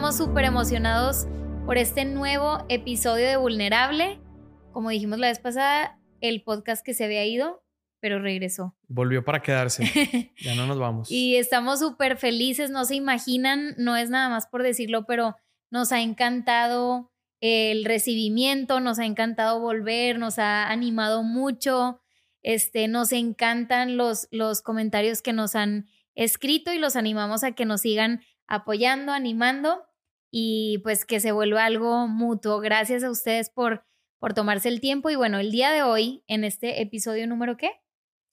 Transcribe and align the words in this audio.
estamos 0.00 0.16
súper 0.16 0.46
emocionados 0.46 1.26
por 1.66 1.76
este 1.76 2.06
nuevo 2.06 2.64
episodio 2.70 3.26
de 3.26 3.36
Vulnerable. 3.36 4.18
Como 4.72 4.88
dijimos 4.88 5.18
la 5.18 5.26
vez 5.26 5.40
pasada, 5.40 6.00
el 6.22 6.42
podcast 6.42 6.82
que 6.82 6.94
se 6.94 7.04
había 7.04 7.26
ido, 7.26 7.62
pero 8.00 8.18
regresó. 8.18 8.74
Volvió 8.88 9.22
para 9.26 9.42
quedarse. 9.42 10.32
ya 10.40 10.54
no 10.54 10.66
nos 10.66 10.78
vamos. 10.78 11.10
y 11.10 11.36
estamos 11.36 11.80
súper 11.80 12.16
felices, 12.16 12.70
no 12.70 12.86
se 12.86 12.94
imaginan, 12.94 13.74
no 13.76 13.94
es 13.94 14.08
nada 14.08 14.30
más 14.30 14.46
por 14.46 14.62
decirlo, 14.62 15.04
pero 15.04 15.36
nos 15.70 15.92
ha 15.92 16.00
encantado 16.00 17.12
el 17.42 17.84
recibimiento, 17.84 18.80
nos 18.80 18.98
ha 18.98 19.04
encantado 19.04 19.60
volver, 19.60 20.18
nos 20.18 20.38
ha 20.38 20.70
animado 20.70 21.22
mucho. 21.22 22.00
Este, 22.42 22.88
nos 22.88 23.12
encantan 23.12 23.98
los, 23.98 24.28
los 24.30 24.62
comentarios 24.62 25.20
que 25.20 25.34
nos 25.34 25.54
han 25.54 25.88
escrito 26.14 26.72
y 26.72 26.78
los 26.78 26.96
animamos 26.96 27.44
a 27.44 27.52
que 27.52 27.66
nos 27.66 27.82
sigan 27.82 28.22
apoyando, 28.46 29.12
animando 29.12 29.84
y 30.30 30.78
pues 30.78 31.04
que 31.04 31.20
se 31.20 31.32
vuelva 31.32 31.64
algo 31.64 32.06
mutuo. 32.06 32.60
Gracias 32.60 33.02
a 33.02 33.10
ustedes 33.10 33.50
por, 33.50 33.84
por 34.18 34.34
tomarse 34.34 34.68
el 34.68 34.80
tiempo 34.80 35.10
y 35.10 35.16
bueno, 35.16 35.38
el 35.38 35.50
día 35.50 35.70
de 35.70 35.82
hoy, 35.82 36.24
en 36.26 36.44
este 36.44 36.82
episodio 36.82 37.26
número 37.26 37.56
qué? 37.56 37.80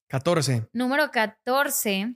14. 0.07 0.67
Número 0.73 1.11
14. 1.11 2.15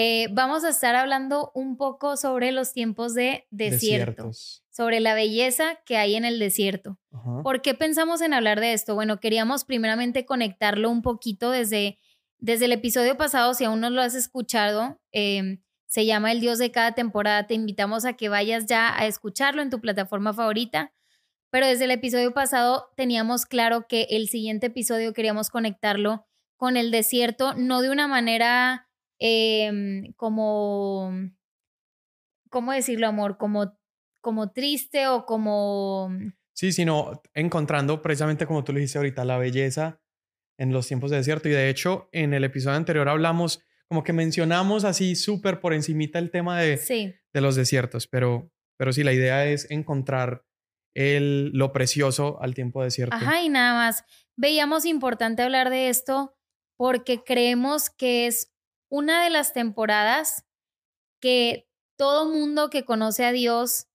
Eh, 0.00 0.28
vamos 0.30 0.64
a 0.64 0.68
estar 0.68 0.94
hablando 0.94 1.50
un 1.54 1.76
poco 1.76 2.16
sobre 2.16 2.52
los 2.52 2.72
tiempos 2.72 3.14
de 3.14 3.48
desierto, 3.50 4.30
sobre 4.70 5.00
la 5.00 5.14
belleza 5.14 5.80
que 5.84 5.96
hay 5.96 6.14
en 6.14 6.24
el 6.24 6.38
desierto. 6.38 7.00
¿Por 7.42 7.62
qué 7.62 7.74
pensamos 7.74 8.20
en 8.20 8.32
hablar 8.32 8.60
de 8.60 8.74
esto? 8.74 8.94
Bueno, 8.94 9.18
queríamos 9.18 9.64
primeramente 9.64 10.24
conectarlo 10.24 10.88
un 10.90 11.02
poquito 11.02 11.50
desde, 11.50 11.98
desde 12.38 12.66
el 12.66 12.72
episodio 12.72 13.16
pasado, 13.16 13.54
si 13.54 13.64
aún 13.64 13.80
no 13.80 13.90
lo 13.90 14.00
has 14.00 14.14
escuchado, 14.14 15.00
em, 15.10 15.62
se 15.88 16.04
llama 16.04 16.30
El 16.32 16.40
Dios 16.40 16.58
de 16.58 16.70
cada 16.70 16.92
temporada. 16.92 17.46
Te 17.46 17.54
invitamos 17.54 18.04
a 18.04 18.12
que 18.12 18.28
vayas 18.28 18.66
ya 18.66 18.94
a 18.96 19.06
escucharlo 19.06 19.62
en 19.62 19.70
tu 19.70 19.80
plataforma 19.80 20.32
favorita. 20.32 20.92
Pero 21.50 21.66
desde 21.66 21.84
el 21.86 21.90
episodio 21.90 22.32
pasado 22.34 22.90
teníamos 22.94 23.46
claro 23.46 23.86
que 23.88 24.06
el 24.10 24.28
siguiente 24.28 24.66
episodio 24.66 25.14
queríamos 25.14 25.48
conectarlo 25.48 26.26
con 26.58 26.76
el 26.76 26.90
desierto, 26.90 27.54
no 27.54 27.80
de 27.80 27.90
una 27.90 28.06
manera 28.06 28.88
em, 29.18 30.12
como, 30.14 31.10
¿cómo 32.50 32.72
decirlo, 32.72 33.06
amor? 33.06 33.38
Como, 33.38 33.78
como 34.20 34.52
triste 34.52 35.08
o 35.08 35.24
como... 35.24 36.10
Sí, 36.52 36.72
sino 36.72 37.22
encontrando 37.32 38.02
precisamente 38.02 38.44
como 38.44 38.64
tú 38.64 38.72
le 38.72 38.80
dijiste 38.80 38.98
ahorita, 38.98 39.24
la 39.24 39.38
belleza 39.38 40.02
en 40.58 40.72
los 40.72 40.86
tiempos 40.86 41.10
de 41.10 41.18
desierto. 41.18 41.48
Y 41.48 41.52
de 41.52 41.70
hecho, 41.70 42.10
en 42.12 42.34
el 42.34 42.44
episodio 42.44 42.76
anterior 42.76 43.08
hablamos 43.08 43.62
como 43.88 44.04
que 44.04 44.12
mencionamos 44.12 44.84
así 44.84 45.16
súper 45.16 45.60
por 45.60 45.72
encimita 45.72 46.18
el 46.18 46.30
tema 46.30 46.60
de, 46.60 46.76
de 47.32 47.40
los 47.40 47.56
desiertos, 47.56 48.06
pero, 48.06 48.50
pero 48.78 48.92
sí, 48.92 49.02
la 49.02 49.12
idea 49.12 49.46
es 49.46 49.70
encontrar 49.70 50.44
el, 50.94 51.50
lo 51.52 51.72
precioso 51.72 52.40
al 52.42 52.54
tiempo 52.54 52.82
desierto. 52.82 53.14
Ajá, 53.14 53.42
y 53.42 53.48
nada 53.48 53.74
más. 53.74 54.04
Veíamos 54.36 54.84
importante 54.84 55.42
hablar 55.42 55.70
de 55.70 55.88
esto 55.88 56.36
porque 56.76 57.24
creemos 57.24 57.90
que 57.90 58.26
es 58.26 58.52
una 58.90 59.24
de 59.24 59.30
las 59.30 59.52
temporadas 59.52 60.44
que 61.20 61.68
todo 61.98 62.30
mundo 62.30 62.70
que 62.70 62.84
conoce 62.84 63.24
a 63.24 63.32
Dios 63.32 63.88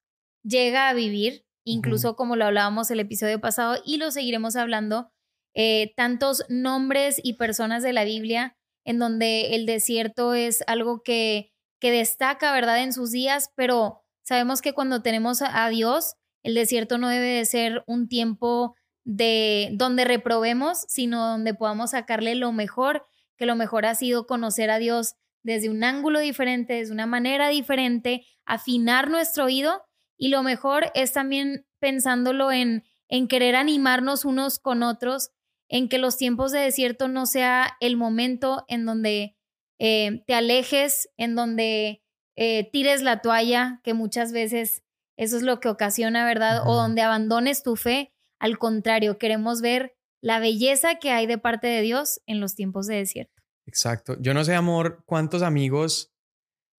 llega 0.43 0.89
a 0.89 0.93
vivir, 0.93 1.45
incluso 1.65 2.15
como 2.15 2.35
lo 2.35 2.45
hablábamos 2.45 2.91
el 2.91 2.99
episodio 2.99 3.39
pasado 3.39 3.81
y 3.85 3.97
lo 3.97 4.11
seguiremos 4.11 4.57
hablando, 4.57 5.11
eh, 5.55 5.93
tantos 5.95 6.43
nombres 6.49 7.21
y 7.23 7.33
personas 7.33 7.83
de 7.83 7.93
la 7.93 8.03
Biblia 8.03 8.57
en 8.85 8.99
donde 8.99 9.55
el 9.55 9.65
desierto 9.65 10.33
es 10.33 10.63
algo 10.67 11.03
que, 11.03 11.51
que 11.79 11.91
destaca, 11.91 12.51
¿verdad?, 12.53 12.81
en 12.83 12.93
sus 12.93 13.11
días, 13.11 13.49
pero 13.55 14.01
sabemos 14.23 14.61
que 14.61 14.73
cuando 14.73 15.01
tenemos 15.01 15.41
a 15.41 15.67
Dios, 15.69 16.15
el 16.43 16.55
desierto 16.55 16.97
no 16.97 17.09
debe 17.09 17.27
de 17.27 17.45
ser 17.45 17.83
un 17.87 18.07
tiempo 18.07 18.75
de 19.05 19.69
donde 19.73 20.05
reprobemos, 20.05 20.85
sino 20.87 21.25
donde 21.27 21.53
podamos 21.53 21.91
sacarle 21.91 22.35
lo 22.35 22.51
mejor, 22.51 23.05
que 23.37 23.45
lo 23.45 23.55
mejor 23.55 23.85
ha 23.85 23.95
sido 23.95 24.27
conocer 24.27 24.69
a 24.69 24.77
Dios 24.77 25.15
desde 25.43 25.69
un 25.69 25.83
ángulo 25.83 26.19
diferente, 26.19 26.75
desde 26.75 26.93
una 26.93 27.05
manera 27.05 27.49
diferente, 27.49 28.25
afinar 28.45 29.09
nuestro 29.09 29.45
oído 29.45 29.83
y 30.17 30.29
lo 30.29 30.43
mejor 30.43 30.91
es 30.93 31.11
también 31.11 31.65
pensándolo 31.79 32.51
en, 32.51 32.83
en 33.09 33.27
querer 33.27 33.55
animarnos 33.55 34.25
unos 34.25 34.59
con 34.59 34.83
otros 34.83 35.31
en 35.73 35.89
que 35.89 35.97
los 35.97 36.17
tiempos 36.17 36.51
de 36.51 36.59
desierto 36.59 37.07
no 37.07 37.25
sea 37.25 37.77
el 37.79 37.97
momento 37.97 38.63
en 38.67 38.85
donde 38.85 39.35
eh, 39.79 40.23
te 40.27 40.35
alejes, 40.35 41.09
en 41.17 41.33
donde 41.33 42.03
eh, 42.35 42.69
tires 42.71 43.01
la 43.01 43.21
toalla, 43.21 43.81
que 43.83 43.95
muchas 43.95 44.31
veces 44.31 44.83
eso 45.17 45.35
es 45.35 45.41
lo 45.41 45.59
que 45.59 45.69
ocasiona, 45.69 46.25
¿verdad? 46.25 46.61
O 46.67 46.75
donde 46.75 47.01
abandones 47.01 47.63
tu 47.63 47.75
fe. 47.75 48.13
Al 48.39 48.59
contrario, 48.59 49.17
queremos 49.17 49.61
ver 49.61 49.95
la 50.21 50.39
belleza 50.39 50.99
que 50.99 51.09
hay 51.09 51.25
de 51.25 51.39
parte 51.39 51.65
de 51.65 51.81
Dios 51.81 52.21
en 52.27 52.39
los 52.39 52.53
tiempos 52.53 52.85
de 52.85 52.97
desierto. 52.97 53.41
Exacto. 53.65 54.15
Yo 54.19 54.35
no 54.35 54.43
sé, 54.43 54.53
amor, 54.53 55.01
cuántos 55.07 55.41
amigos 55.41 56.13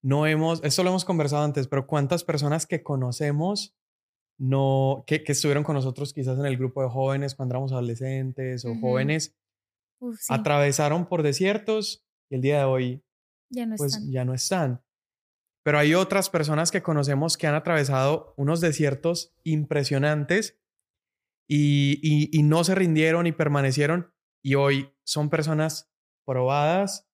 no 0.03 0.29
hemos, 0.29 0.63
esto 0.63 0.85
lo 0.85 0.91
hemos 0.91 1.05
conversado 1.05 1.43
antes, 1.43 1.67
pero 1.67 1.89
cuántas 1.89 2.23
personas 2.23 2.65
que 2.65 2.85
conocemos 2.85 3.75
no, 4.39 5.05
que, 5.07 5.23
estuvieron 5.27 5.65
con 5.65 5.75
nosotros 5.75 6.13
quizás 6.13 6.39
en 6.39 6.47
el 6.47 6.57
grupo 6.57 6.83
de 6.83 6.89
jóvenes 6.89 7.35
cuando 7.35 7.55
éramos 7.55 7.73
adolescentes 7.73 8.65
o 8.65 8.75
jóvenes, 8.81 9.37
atravesaron 10.29 11.07
por 11.07 11.23
desiertos 11.23 12.05
y 12.31 12.37
el 12.37 12.41
día 12.43 12.59
de 12.59 12.65
hoy 12.65 13.05
ya 13.51 13.67
no, 13.67 13.77
pues, 13.77 13.95
están. 13.95 14.11
ya 14.11 14.25
no 14.25 14.35
están. 14.35 14.83
Pero 15.65 15.79
hay 15.79 15.95
otras 15.95 16.29
personas 16.29 16.71
que 16.71 16.83
conocemos 16.83 17.39
que 17.39 17.47
han 17.47 17.55
atravesado 17.55 18.35
unos 18.37 18.61
desiertos 18.61 19.35
impresionantes 19.45 20.59
y, 21.49 22.29
y 22.37 22.43
no 22.43 22.65
se 22.65 22.75
rindieron 22.75 23.27
y 23.27 23.33
permanecieron 23.33 24.13
y 24.43 24.57
hoy 24.57 24.93
son 25.05 25.31
personas 25.31 25.91
probadas 26.27 27.09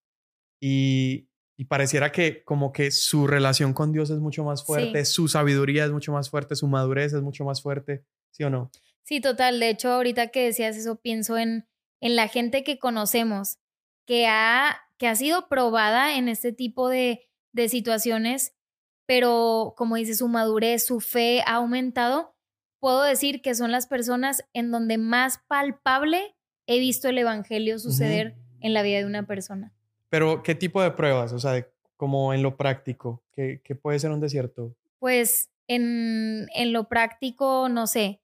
y, 0.60 1.29
y 1.60 1.66
pareciera 1.66 2.10
que 2.10 2.42
como 2.42 2.72
que 2.72 2.90
su 2.90 3.26
relación 3.26 3.74
con 3.74 3.92
Dios 3.92 4.08
es 4.08 4.18
mucho 4.18 4.44
más 4.44 4.64
fuerte, 4.64 5.04
su 5.04 5.28
sabiduría 5.28 5.84
es 5.84 5.90
mucho 5.90 6.10
más 6.10 6.30
fuerte, 6.30 6.56
su 6.56 6.66
madurez 6.68 7.12
es 7.12 7.20
mucho 7.20 7.44
más 7.44 7.60
fuerte, 7.60 8.02
¿sí 8.30 8.44
o 8.44 8.48
no? 8.48 8.70
Sí, 9.02 9.20
total. 9.20 9.60
De 9.60 9.68
hecho, 9.68 9.90
ahorita 9.90 10.28
que 10.28 10.42
decías 10.42 10.74
eso, 10.78 10.96
pienso 11.02 11.36
en, 11.36 11.68
en 12.00 12.16
la 12.16 12.28
gente 12.28 12.64
que 12.64 12.78
conocemos, 12.78 13.58
que 14.06 14.26
ha, 14.26 14.74
que 14.96 15.06
ha 15.06 15.14
sido 15.14 15.50
probada 15.50 16.16
en 16.16 16.30
este 16.30 16.54
tipo 16.54 16.88
de, 16.88 17.28
de 17.52 17.68
situaciones, 17.68 18.54
pero 19.04 19.74
como 19.76 19.96
dice, 19.96 20.14
su 20.14 20.28
madurez, 20.28 20.86
su 20.86 21.00
fe 21.00 21.42
ha 21.42 21.56
aumentado. 21.56 22.34
Puedo 22.78 23.02
decir 23.02 23.42
que 23.42 23.54
son 23.54 23.70
las 23.70 23.86
personas 23.86 24.46
en 24.54 24.70
donde 24.70 24.96
más 24.96 25.42
palpable 25.46 26.34
he 26.66 26.78
visto 26.78 27.10
el 27.10 27.18
Evangelio 27.18 27.78
suceder 27.78 28.38
en 28.60 28.72
la 28.72 28.80
vida 28.80 29.00
de 29.00 29.04
una 29.04 29.26
persona. 29.26 29.74
Pero, 30.10 30.42
¿qué 30.42 30.54
tipo 30.54 30.82
de 30.82 30.90
pruebas? 30.90 31.32
O 31.32 31.38
sea, 31.38 31.66
como 31.96 32.34
en 32.34 32.42
lo 32.42 32.56
práctico, 32.56 33.22
¿qué, 33.32 33.60
puede 33.80 33.98
ser 33.98 34.10
un 34.10 34.20
desierto? 34.20 34.76
Pues 34.98 35.50
en, 35.68 36.48
en 36.54 36.72
lo 36.72 36.88
práctico, 36.88 37.68
no 37.68 37.86
sé. 37.86 38.20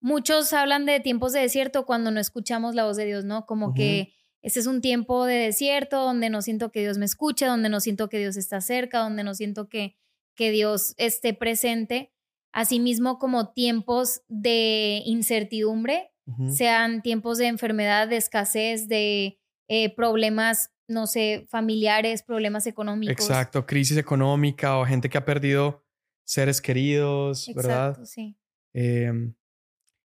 Muchos 0.00 0.52
hablan 0.52 0.86
de 0.86 1.00
tiempos 1.00 1.32
de 1.32 1.40
desierto 1.40 1.86
cuando 1.86 2.10
no 2.10 2.20
escuchamos 2.20 2.74
la 2.74 2.84
voz 2.84 2.96
de 2.96 3.06
Dios, 3.06 3.24
¿no? 3.24 3.46
Como 3.46 3.72
que 3.72 4.12
este 4.42 4.58
es 4.58 4.66
un 4.66 4.80
tiempo 4.80 5.24
de 5.24 5.36
desierto 5.36 6.02
donde 6.02 6.28
no 6.28 6.42
siento 6.42 6.72
que 6.72 6.80
Dios 6.80 6.98
me 6.98 7.04
escuche, 7.04 7.46
donde 7.46 7.68
no 7.68 7.80
siento 7.80 8.08
que 8.08 8.18
Dios 8.18 8.36
está 8.36 8.60
cerca, 8.60 8.98
donde 8.98 9.22
no 9.22 9.34
siento 9.34 9.68
que, 9.68 9.96
que 10.34 10.50
Dios 10.50 10.94
esté 10.98 11.32
presente. 11.32 12.12
Asimismo, 12.50 13.18
como 13.18 13.52
tiempos 13.52 14.22
de 14.28 15.02
incertidumbre, 15.06 16.10
sean 16.48 17.02
tiempos 17.02 17.38
de 17.38 17.46
enfermedad, 17.46 18.08
de 18.08 18.16
escasez, 18.16 18.88
de 18.88 19.40
eh, 19.68 19.94
problemas 19.94 20.72
no 20.92 21.06
sé, 21.06 21.46
familiares, 21.50 22.22
problemas 22.22 22.66
económicos. 22.66 23.28
Exacto, 23.28 23.66
crisis 23.66 23.96
económica 23.96 24.78
o 24.78 24.84
gente 24.84 25.08
que 25.08 25.18
ha 25.18 25.24
perdido 25.24 25.84
seres 26.24 26.60
queridos, 26.60 27.50
¿verdad? 27.54 27.98
sí. 28.04 28.36
Em, 28.74 29.34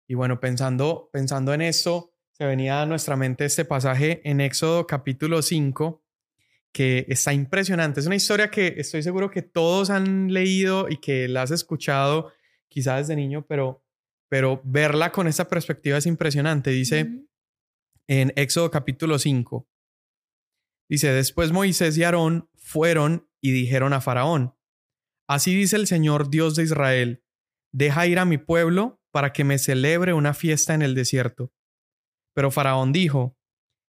y 0.08 0.14
bueno, 0.14 0.40
pensando, 0.40 1.10
pensando 1.12 1.52
en 1.52 1.62
eso, 1.62 2.12
se 2.32 2.44
venía 2.44 2.82
a 2.82 2.86
nuestra 2.86 3.16
mente 3.16 3.44
este 3.44 3.64
pasaje 3.64 4.20
en 4.28 4.40
Éxodo 4.40 4.86
capítulo 4.86 5.42
5, 5.42 6.02
que 6.72 7.06
está 7.08 7.32
impresionante. 7.32 8.00
Es 8.00 8.06
una 8.06 8.16
historia 8.16 8.50
que 8.50 8.74
estoy 8.76 9.02
seguro 9.02 9.30
que 9.30 9.42
todos 9.42 9.90
han 9.90 10.32
leído 10.32 10.88
y 10.88 10.98
que 10.98 11.28
la 11.28 11.42
has 11.42 11.50
escuchado 11.50 12.32
quizás 12.68 13.08
desde 13.08 13.16
niño, 13.16 13.44
pero, 13.48 13.82
pero 14.28 14.60
verla 14.64 15.10
con 15.10 15.26
esta 15.26 15.48
perspectiva 15.48 15.98
es 15.98 16.06
impresionante. 16.06 16.70
Dice 16.70 17.26
en 18.08 18.32
Éxodo 18.36 18.70
capítulo 18.70 19.18
5, 19.18 19.68
Dice, 20.88 21.12
después 21.12 21.52
Moisés 21.52 21.98
y 21.98 22.04
Aarón 22.04 22.48
fueron 22.54 23.28
y 23.40 23.50
dijeron 23.50 23.92
a 23.92 24.00
Faraón, 24.00 24.54
Así 25.28 25.54
dice 25.54 25.74
el 25.76 25.88
Señor 25.88 26.30
Dios 26.30 26.54
de 26.54 26.62
Israel, 26.62 27.24
deja 27.72 28.06
ir 28.06 28.20
a 28.20 28.24
mi 28.24 28.38
pueblo 28.38 29.02
para 29.10 29.32
que 29.32 29.42
me 29.42 29.58
celebre 29.58 30.12
una 30.12 30.34
fiesta 30.34 30.74
en 30.74 30.82
el 30.82 30.94
desierto. 30.94 31.52
Pero 32.32 32.52
Faraón 32.52 32.92
dijo, 32.92 33.36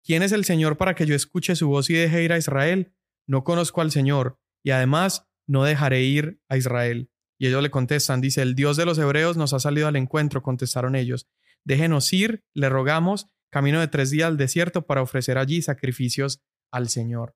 ¿quién 0.03 0.25
es 0.25 0.33
el 0.33 0.45
Señor 0.45 0.77
para 0.77 0.95
que 0.95 1.07
yo 1.07 1.15
escuche 1.15 1.55
su 1.55 1.69
voz 1.69 1.89
y 1.91 1.95
deje 1.95 2.25
ir 2.25 2.33
a 2.33 2.39
Israel? 2.39 2.93
No 3.29 3.45
conozco 3.45 3.81
al 3.81 3.93
Señor, 3.93 4.41
y 4.65 4.71
además 4.71 5.29
no 5.47 5.63
dejaré 5.63 6.03
ir 6.03 6.41
a 6.49 6.57
Israel. 6.57 7.11
Y 7.39 7.47
ellos 7.47 7.63
le 7.63 7.71
contestan, 7.71 8.21
dice, 8.21 8.43
el 8.43 8.57
Dios 8.57 8.77
de 8.77 8.87
los 8.87 8.99
hebreos 8.99 9.37
nos 9.37 9.53
ha 9.53 9.61
salido 9.61 9.87
al 9.87 9.97
encuentro, 9.97 10.43
contestaron 10.43 10.97
ellos. 10.97 11.29
Déjenos 11.65 12.13
ir, 12.13 12.45
le 12.55 12.69
rogamos, 12.69 13.29
camino 13.51 13.81
de 13.81 13.89
tres 13.89 14.11
días 14.11 14.29
al 14.29 14.37
desierto 14.37 14.87
para 14.87 15.03
ofrecer 15.03 15.39
allí 15.39 15.63
sacrificios 15.63 16.41
al 16.73 16.89
Señor. 16.89 17.35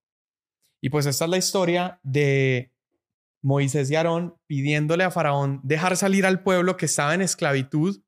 Y 0.83 0.91
pues 0.91 1.07
esta 1.07 1.25
es 1.25 1.31
la 1.31 1.39
historia 1.39 2.01
de 2.03 2.73
Moisés 3.43 3.91
y 3.91 3.97
Aarón 3.97 4.37
pidiéndole 4.47 5.05
a 5.05 5.11
Faraón 5.11 5.61
dejar 5.63 5.97
salir 5.97 6.25
al 6.25 6.43
pueblo 6.43 6.77
que 6.77 6.87
estaba 6.87 7.15
en 7.15 7.23
esclavitud. 7.23 8.03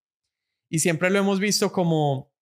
Y 0.71 0.81
siempre 0.81 1.11
lo 1.11 1.19
hemos 1.19 1.41
visto 1.41 1.73
como, 1.73 2.33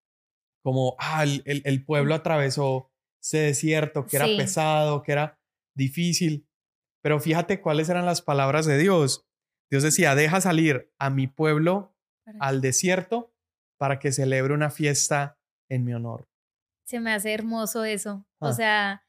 como 0.62 0.96
ah, 0.98 1.24
el, 1.24 1.84
pueblo 1.84 2.14
atravesó 2.14 2.90
ese 3.22 3.38
desierto, 3.38 4.06
que 4.06 4.16
era 4.16 4.26
pesado, 4.26 5.02
que 5.02 5.12
era 5.12 5.38
difícil. 5.74 6.48
Pero 7.02 7.20
fíjate 7.20 7.60
cuáles 7.60 7.88
eran 7.88 8.06
las 8.06 8.22
palabras 8.22 8.64
de 8.64 8.78
Dios. 8.78 9.26
Dios 9.70 9.82
decía, 9.82 10.14
deja 10.14 10.40
salir 10.40 10.92
a 10.98 11.10
mi 11.10 11.26
pueblo 11.26 11.96
al 12.38 12.60
desierto 12.60 13.34
para 13.78 13.98
que 13.98 14.12
celebre 14.12 14.54
una 14.54 14.70
fiesta 14.70 15.38
en 15.74 15.84
mi 15.84 15.94
honor. 15.94 16.26
Se 16.84 17.00
me 17.00 17.12
hace 17.12 17.32
hermoso 17.32 17.84
eso. 17.84 18.26
O 18.38 18.48
ah. 18.48 18.52
sea, 18.52 19.04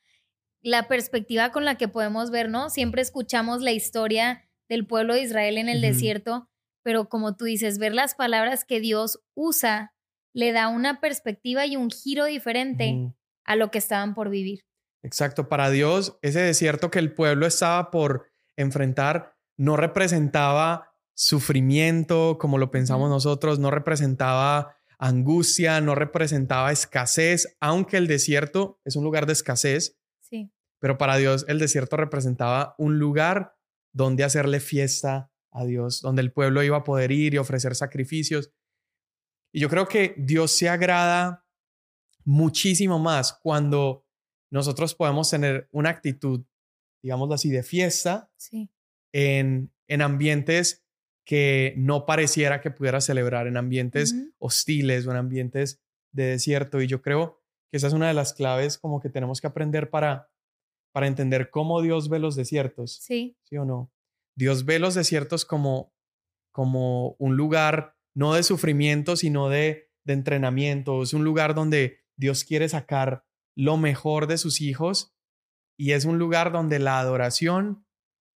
la 0.62 0.88
perspectiva 0.88 1.52
con 1.52 1.66
la 1.66 1.76
que 1.76 1.88
podemos 1.88 2.32
ver, 2.32 2.50
¿no? 2.50 2.70
Siempre 2.70 3.02
escuchamos 3.02 3.62
la 3.62 3.72
historia 3.72 4.50
del 4.68 4.88
pueblo 4.88 5.14
de 5.14 5.22
Israel 5.22 5.58
en 5.58 5.70
el 5.70 5.82
desierto, 5.82 6.50
pero 6.84 7.08
como 7.10 7.36
tú 7.36 7.46
dices, 7.46 7.78
ver 7.78 7.94
las 7.94 8.16
palabras 8.16 8.66
que 8.66 8.80
Dios 8.80 9.24
usa 9.36 9.94
le 10.34 10.52
da 10.52 10.68
una 10.68 11.00
perspectiva 11.00 11.66
y 11.66 11.76
un 11.76 11.90
giro 11.90 12.26
diferente 12.26 13.14
a 13.46 13.56
lo 13.56 13.72
que 13.72 13.78
estaban 13.78 14.14
por 14.14 14.30
vivir. 14.30 14.66
Exacto, 15.04 15.48
para 15.48 15.70
Dios 15.70 16.18
ese 16.22 16.42
desierto 16.42 16.90
que 16.90 17.00
el 17.00 17.14
pueblo 17.14 17.46
estaba 17.46 17.92
por 17.92 18.32
enfrentar 18.58 19.36
no 19.58 19.78
representaba 19.78 20.96
sufrimiento 21.14 22.38
como 22.40 22.58
lo 22.58 22.72
pensamos 22.72 23.10
nosotros, 23.10 23.60
no 23.60 23.72
representaba 23.72 24.75
angustia, 25.00 25.82
no 25.82 25.96
representaba 25.96 26.72
escasez, 26.72 27.56
aunque 27.60 27.98
el 27.98 28.08
desierto 28.08 28.80
es 28.86 28.96
un 28.96 29.04
lugar 29.04 29.26
de 29.26 29.34
escasez, 29.34 29.98
pero 30.80 30.98
para 30.98 31.18
Dios 31.18 31.46
el 31.48 31.58
desierto 31.58 31.98
representaba 31.98 32.76
un 32.78 33.00
lugar 33.00 33.56
donde 33.94 34.24
hacerle 34.24 34.60
fiesta 34.60 35.32
a 35.52 35.66
Dios, 35.66 36.02
donde 36.02 36.22
el 36.22 36.32
pueblo 36.32 36.62
iba 36.64 36.78
a 36.78 36.84
poder 36.84 37.12
ir 37.12 37.34
y 37.34 37.38
ofrecer 37.38 37.76
sacrificios. 37.76 38.52
Y 39.54 39.62
yo 39.62 39.70
creo 39.70 39.88
que 39.88 40.14
Dios 40.18 40.52
se 40.52 40.70
agrada 40.70 41.46
muchísimo 42.26 43.00
más 43.00 43.34
cuando 43.42 44.06
nosotros 44.52 44.94
podemos 44.94 45.30
tener 45.30 45.70
una 45.72 45.90
actitud, 45.90 46.46
digámoslo 47.02 47.36
así, 47.36 47.50
de 47.50 47.64
fiesta 47.64 48.30
en, 49.14 49.74
en 49.88 50.02
ambientes 50.02 50.85
que 51.26 51.74
no 51.78 52.06
pareciera 52.06 52.62
que 52.62 52.72
pudiera 52.72 53.02
celebrar, 53.02 53.48
en 53.48 53.58
ambientes 53.58 54.16
hostiles 54.38 55.08
o 55.08 55.12
en 55.12 55.18
ambientes 55.18 55.82
de 56.12 56.26
desierto. 56.26 56.82
Y 56.82 56.88
yo 56.88 57.02
creo 57.02 57.42
que 57.72 57.78
esa 57.78 57.88
es 57.88 57.94
una 57.94 58.08
de 58.08 58.14
las 58.14 58.34
claves 58.34 58.78
como 58.78 59.02
que 59.02 59.10
tenemos 59.10 59.42
que 59.42 59.48
aprender 59.48 59.90
para 59.90 60.30
para 60.96 61.08
entender 61.08 61.50
cómo 61.50 61.82
Dios 61.82 62.08
ve 62.08 62.20
los 62.20 62.38
desiertos. 62.38 63.00
Sí. 63.02 63.38
¿Sí 63.44 63.58
o 63.58 63.66
no? 63.66 63.92
Dios 64.34 64.64
ve 64.64 64.80
los 64.80 64.96
desiertos 64.96 65.44
como, 65.44 65.94
como 66.54 67.18
un 67.20 67.36
lugar 67.36 67.98
no 68.16 68.34
de 68.34 68.44
sufrimiento, 68.44 69.18
sino 69.18 69.50
de, 69.50 69.92
de 70.06 70.14
entrenamiento. 70.14 71.04
Es 71.04 71.14
un 71.14 71.26
lugar 71.26 71.54
donde 71.54 72.00
Dios 72.16 72.46
quiere 72.46 72.70
sacar 72.70 73.26
lo 73.58 73.76
mejor 73.76 74.28
de 74.28 74.38
sus 74.38 74.62
hijos 74.62 75.14
y 75.78 75.92
es 75.92 76.06
un 76.06 76.18
lugar 76.18 76.54
donde 76.54 76.80
la 76.80 76.98
adoración 76.98 77.86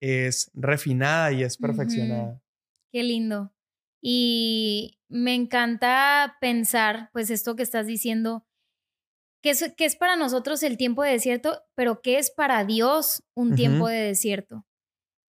es 0.01 0.51
refinada 0.53 1.31
y 1.31 1.43
es 1.43 1.55
perfeccionada. 1.55 2.43
Qué 2.91 3.03
lindo. 3.03 3.53
Y 4.01 4.99
me 5.09 5.35
encanta 5.35 6.37
pensar, 6.39 7.09
pues 7.13 7.29
esto 7.29 7.55
que 7.55 7.63
estás 7.63 7.85
diciendo, 7.85 8.45
¿Qué 9.41 9.51
es, 9.51 9.73
es 9.77 9.95
para 9.95 10.15
nosotros 10.17 10.63
el 10.63 10.77
tiempo 10.77 11.03
de 11.03 11.11
desierto, 11.11 11.61
pero 11.73 12.01
qué 12.01 12.17
es 12.17 12.29
para 12.29 12.65
Dios 12.65 13.23
un 13.35 13.55
tiempo 13.55 13.87
de 13.87 13.97
desierto? 13.97 14.65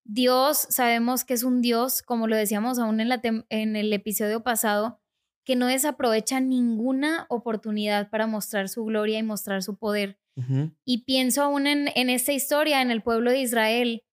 Dios 0.05 0.67
sabemos 0.71 1.25
que 1.25 1.35
es 1.35 1.45
un 1.45 1.63
Dios, 1.63 2.03
como 2.03 2.27
lo 2.27 2.35
decíamos 2.35 2.81
aún 2.81 3.01
en, 3.01 3.09
la 3.09 3.21
en 3.23 3.77
el 3.77 3.93
episodio 3.93 4.43
pasado, 4.43 5.01
que 5.45 5.55
no 5.55 5.67
desaprovecha 5.67 6.41
ninguna 6.41 7.27
oportunidad 7.29 8.11
para 8.11 8.27
mostrar 8.27 8.69
su 8.69 8.85
gloria 8.85 9.19
y 9.19 9.23
mostrar 9.23 9.63
su 9.63 9.77
poder. 9.77 10.19
Y 10.87 11.05
pienso 11.05 11.43
aún 11.43 11.67
en, 11.67 11.91
en, 11.95 12.09
esta 12.09 12.33
historia, 12.33 12.81
en 12.81 12.91
el 12.91 13.03
pueblo 13.03 13.31
de 13.31 13.43
Israel, 13.43 14.05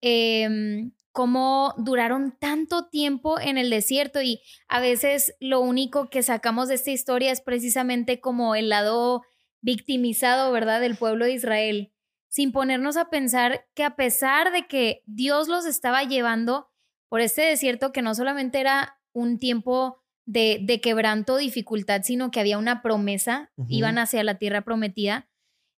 eh, 0.00 0.90
cómo 1.14 1.74
duraron 1.78 2.36
tanto 2.40 2.88
tiempo 2.88 3.38
en 3.38 3.56
el 3.56 3.70
desierto 3.70 4.20
y 4.20 4.42
a 4.66 4.80
veces 4.80 5.36
lo 5.38 5.60
único 5.60 6.10
que 6.10 6.24
sacamos 6.24 6.66
de 6.66 6.74
esta 6.74 6.90
historia 6.90 7.30
es 7.30 7.40
precisamente 7.40 8.18
como 8.18 8.56
el 8.56 8.68
lado 8.68 9.22
victimizado, 9.60 10.50
¿verdad?, 10.50 10.80
del 10.80 10.96
pueblo 10.96 11.24
de 11.24 11.34
Israel, 11.34 11.92
sin 12.28 12.50
ponernos 12.50 12.96
a 12.96 13.10
pensar 13.10 13.64
que 13.74 13.84
a 13.84 13.94
pesar 13.94 14.50
de 14.50 14.66
que 14.66 15.04
Dios 15.06 15.46
los 15.46 15.66
estaba 15.66 16.02
llevando 16.02 16.68
por 17.08 17.20
este 17.20 17.42
desierto 17.42 17.92
que 17.92 18.02
no 18.02 18.16
solamente 18.16 18.58
era 18.58 18.98
un 19.12 19.38
tiempo 19.38 20.02
de, 20.26 20.58
de 20.62 20.80
quebranto, 20.80 21.36
dificultad, 21.36 22.02
sino 22.02 22.32
que 22.32 22.40
había 22.40 22.58
una 22.58 22.82
promesa, 22.82 23.52
iban 23.68 23.98
hacia 23.98 24.24
la 24.24 24.36
tierra 24.38 24.62
prometida, 24.62 25.28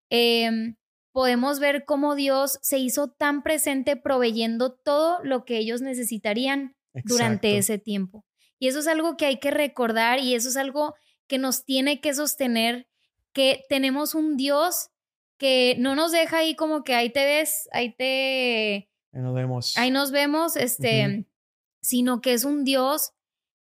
em, 0.09 0.77
podemos 1.15 1.61
ver 1.61 1.85
cómo 1.85 2.13
Dios 2.13 2.59
se 2.61 2.77
hizo 2.77 3.07
tan 3.07 3.41
presente 3.41 3.95
proveyendo 3.95 4.73
todo 4.73 5.23
lo 5.23 5.45
que 5.45 5.57
ellos 5.57 5.79
necesitarían 5.79 6.75
durante 7.05 7.57
ese 7.57 7.77
tiempo. 7.77 8.25
Y 8.59 8.67
eso 8.67 8.79
es 8.79 8.87
algo 8.87 9.15
que 9.15 9.25
hay 9.25 9.39
que 9.39 9.49
recordar 9.49 10.19
y 10.19 10.35
eso 10.35 10.49
es 10.49 10.57
algo 10.57 10.93
que 11.27 11.37
nos 11.37 11.63
tiene 11.63 12.01
que 12.01 12.13
sostener 12.13 12.89
que 13.31 13.63
tenemos 13.69 14.13
un 14.13 14.35
Dios 14.35 14.89
que 15.37 15.77
no 15.79 15.95
nos 15.95 16.11
deja 16.11 16.39
ahí 16.39 16.53
como 16.53 16.83
que 16.83 16.95
ahí 16.95 17.09
te 17.09 17.23
ves, 17.23 17.69
ahí 17.71 17.95
te... 17.95 18.89
Ahí 19.13 19.21
nos 19.21 19.33
vemos. 19.33 19.77
Ahí 19.77 19.91
nos 19.91 20.11
vemos, 20.11 20.57
este, 20.57 21.25
sino 21.81 22.19
que 22.19 22.33
es 22.33 22.43
un 22.43 22.65
Dios 22.65 23.13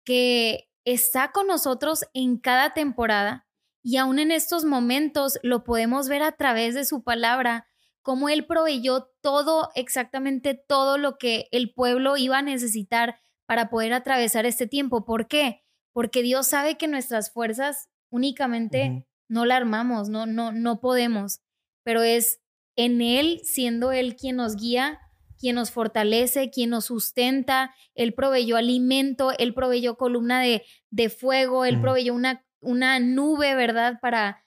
que 0.04 0.68
está 0.84 1.32
con 1.32 1.46
nosotros 1.46 2.06
en 2.16 2.40
cada 2.40 2.74
temporada 2.74 3.45
y 3.86 3.98
aún 3.98 4.18
en 4.18 4.32
estos 4.32 4.66
momentos 4.66 5.38
lo 5.44 5.64
podemos 5.64 6.10
ver 6.10 6.24
a 6.24 6.32
través 6.32 6.74
de 6.74 6.86
su 6.86 7.04
palabra, 7.04 7.68
cómo 8.02 8.30
Él 8.30 8.48
proveyó 8.48 9.12
todo, 9.22 9.70
exactamente 9.76 10.56
todo 10.56 10.98
lo 10.98 11.20
que 11.20 11.48
el 11.52 11.72
pueblo 11.72 12.18
iba 12.18 12.40
a 12.40 12.42
necesitar 12.42 13.20
para 13.46 13.70
poder 13.70 13.94
atravesar 13.94 14.48
este 14.48 14.66
tiempo. 14.66 15.06
¿Por 15.06 15.28
qué? 15.28 15.62
Porque 15.94 16.24
Dios 16.24 16.48
sabe 16.48 16.80
que 16.80 16.88
nuestras 16.88 17.32
fuerzas 17.32 17.90
únicamente 18.10 19.06
no 19.28 19.46
la 19.46 19.58
armamos, 19.58 20.10
no, 20.10 20.26
no, 20.26 20.52
no 20.52 20.82
podemos, 20.82 21.42
pero 21.84 22.02
es 22.02 22.42
en 22.76 23.04
Él, 23.04 23.40
siendo 23.44 23.92
Él 23.92 24.16
quien 24.16 24.38
nos 24.38 24.56
guía, 24.56 25.00
quien 25.38 25.58
nos 25.58 25.70
fortalece, 25.70 26.50
quien 26.50 26.72
nos 26.72 26.86
sustenta, 26.86 27.76
Él 27.94 28.16
proveyó 28.16 28.58
alimento, 28.58 29.32
Él 29.38 29.54
proveyó 29.54 29.96
columna 29.96 30.42
de, 30.42 30.64
de 30.90 31.10
fuego, 31.10 31.66
Él 31.66 31.80
proveyó 31.80 32.16
una, 32.16 32.45
una 32.62 33.00
nube, 33.00 33.56
¿verdad? 33.56 34.00
Para, 34.02 34.44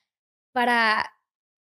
para 0.52 1.10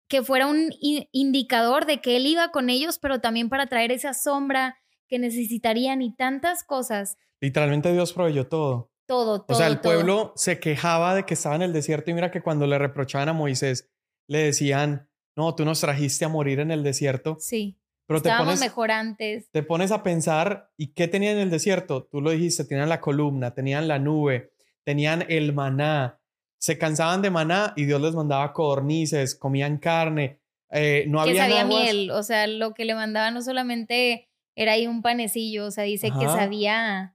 que 0.08 0.22
fuera 0.22 0.46
un 0.46 0.70
indicador 0.80 1.86
de 1.86 2.00
que 2.00 2.16
Él 2.16 2.26
iba 2.26 2.50
con 2.50 2.70
ellos, 2.70 2.98
pero 2.98 3.20
también 3.20 3.48
para 3.48 3.66
traer 3.66 3.92
esa 3.92 4.14
sombra 4.14 4.78
que 5.06 5.18
necesitarían 5.18 6.02
y 6.02 6.14
tantas 6.14 6.64
cosas. 6.64 7.16
Literalmente 7.40 7.92
Dios 7.92 8.12
proveyó 8.12 8.46
todo. 8.46 8.90
Todo, 9.06 9.42
todo. 9.42 9.56
O 9.56 9.58
sea, 9.58 9.68
el 9.68 9.80
pueblo 9.80 10.32
se 10.36 10.60
quejaba 10.60 11.14
de 11.14 11.24
que 11.24 11.34
estaba 11.34 11.56
en 11.56 11.62
el 11.62 11.72
desierto 11.72 12.10
y 12.10 12.14
mira 12.14 12.30
que 12.30 12.42
cuando 12.42 12.66
le 12.66 12.78
reprochaban 12.78 13.30
a 13.30 13.32
Moisés, 13.32 13.90
le 14.26 14.40
decían, 14.40 15.08
no, 15.34 15.54
tú 15.54 15.64
nos 15.64 15.80
trajiste 15.80 16.26
a 16.26 16.28
morir 16.28 16.60
en 16.60 16.70
el 16.70 16.82
desierto. 16.82 17.36
Sí. 17.40 17.78
Pero 18.06 18.18
Estábamos 18.18 18.46
te 18.46 18.46
pones, 18.46 18.60
mejor 18.60 18.90
antes. 18.90 19.50
Te 19.50 19.62
pones 19.62 19.92
a 19.92 20.02
pensar, 20.02 20.70
¿y 20.76 20.88
qué 20.94 21.08
tenían 21.08 21.36
en 21.36 21.42
el 21.42 21.50
desierto? 21.50 22.04
Tú 22.04 22.20
lo 22.20 22.30
dijiste, 22.30 22.64
tenían 22.64 22.88
la 22.88 23.00
columna, 23.00 23.54
tenían 23.54 23.86
la 23.86 23.98
nube, 23.98 24.52
tenían 24.82 25.24
el 25.28 25.52
maná. 25.52 26.17
Se 26.58 26.78
cansaban 26.78 27.22
de 27.22 27.30
maná 27.30 27.72
y 27.76 27.84
Dios 27.84 28.00
les 28.00 28.14
mandaba 28.14 28.52
codornices, 28.52 29.34
comían 29.34 29.78
carne. 29.78 30.40
Eh, 30.70 31.04
no 31.08 31.22
que 31.22 31.30
había 31.30 31.42
sabía 31.44 31.64
miel, 31.64 32.10
o 32.10 32.22
sea, 32.22 32.46
lo 32.46 32.74
que 32.74 32.84
le 32.84 32.94
mandaba 32.94 33.30
no 33.30 33.40
solamente 33.40 34.28
era 34.54 34.72
ahí 34.72 34.86
un 34.86 35.00
panecillo, 35.00 35.66
o 35.66 35.70
sea, 35.70 35.84
dice 35.84 36.10
que 36.10 36.26
sabía 36.26 37.14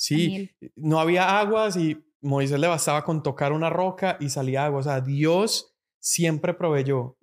Sí, 0.00 0.50
no 0.76 0.98
había 0.98 1.38
aguas 1.40 1.76
y 1.76 2.02
Moisés 2.22 2.58
le 2.58 2.68
bastaba 2.68 3.04
con 3.04 3.22
tocar 3.22 3.52
una 3.52 3.68
roca 3.68 4.16
y 4.18 4.30
salía 4.30 4.64
agua. 4.64 4.80
O 4.80 4.82
sea, 4.82 5.02
Dios 5.02 5.74
siempre 5.98 6.54
proveyó. 6.54 7.18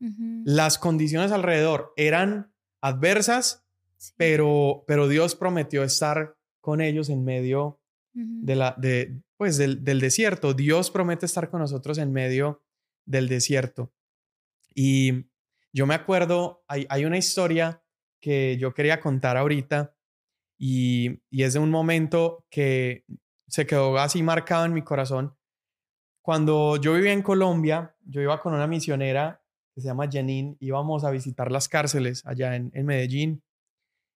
Las 0.46 0.78
condiciones 0.78 1.32
alrededor 1.32 1.92
eran 1.98 2.54
adversas, 2.80 3.66
pero, 4.16 4.84
pero 4.86 5.08
Dios 5.08 5.34
prometió 5.34 5.84
estar 5.84 6.38
con 6.62 6.80
ellos 6.80 7.10
en 7.10 7.24
medio 7.24 7.82
de 8.14 8.56
la, 8.56 8.76
de, 8.78 9.24
pues, 9.38 9.58
del, 9.58 9.84
desierto. 10.00 10.54
Dios 10.54 10.92
promete 10.92 11.26
estar 11.26 11.50
con 11.50 11.62
nosotros 11.62 11.98
en 11.98 12.12
medio 12.12 12.64
del 13.06 13.30
desierto. 13.30 13.94
Y 14.74 15.30
yo 15.72 15.86
me 15.86 15.96
acuerdo, 15.96 16.64
hay, 16.68 16.86
hay 16.90 17.06
una 17.06 17.18
historia 17.18 17.84
que 18.20 18.58
yo 18.58 18.74
quería 18.74 19.00
contar 19.00 19.38
ahorita 19.38 19.96
Y, 20.60 21.22
y 21.30 21.44
es 21.44 21.54
de 21.54 21.60
un 21.60 21.70
momento 21.70 22.46
que 22.50 23.06
se 23.48 23.68
quedó 23.68 23.98
así 24.00 24.24
marcado 24.24 24.66
en 24.66 24.74
mi 24.74 24.82
corazón. 24.82 25.36
Cuando 26.22 26.78
yo 26.78 26.94
vivía 26.96 27.14
en 27.14 27.22
Colombia, 27.22 27.96
yo 28.02 28.22
iba 28.22 28.42
con 28.42 28.54
una 28.54 28.68
misionera 28.68 29.42
que 29.74 29.82
se 29.82 29.88
llama 29.88 30.10
Janine, 30.12 30.58
íbamos 30.60 31.04
a 31.04 31.12
visitar 31.12 31.52
las 31.52 31.70
cárceles 31.70 32.26
allá 32.26 32.56
en, 32.56 32.72
en 32.74 32.86
Medellín 32.86 33.44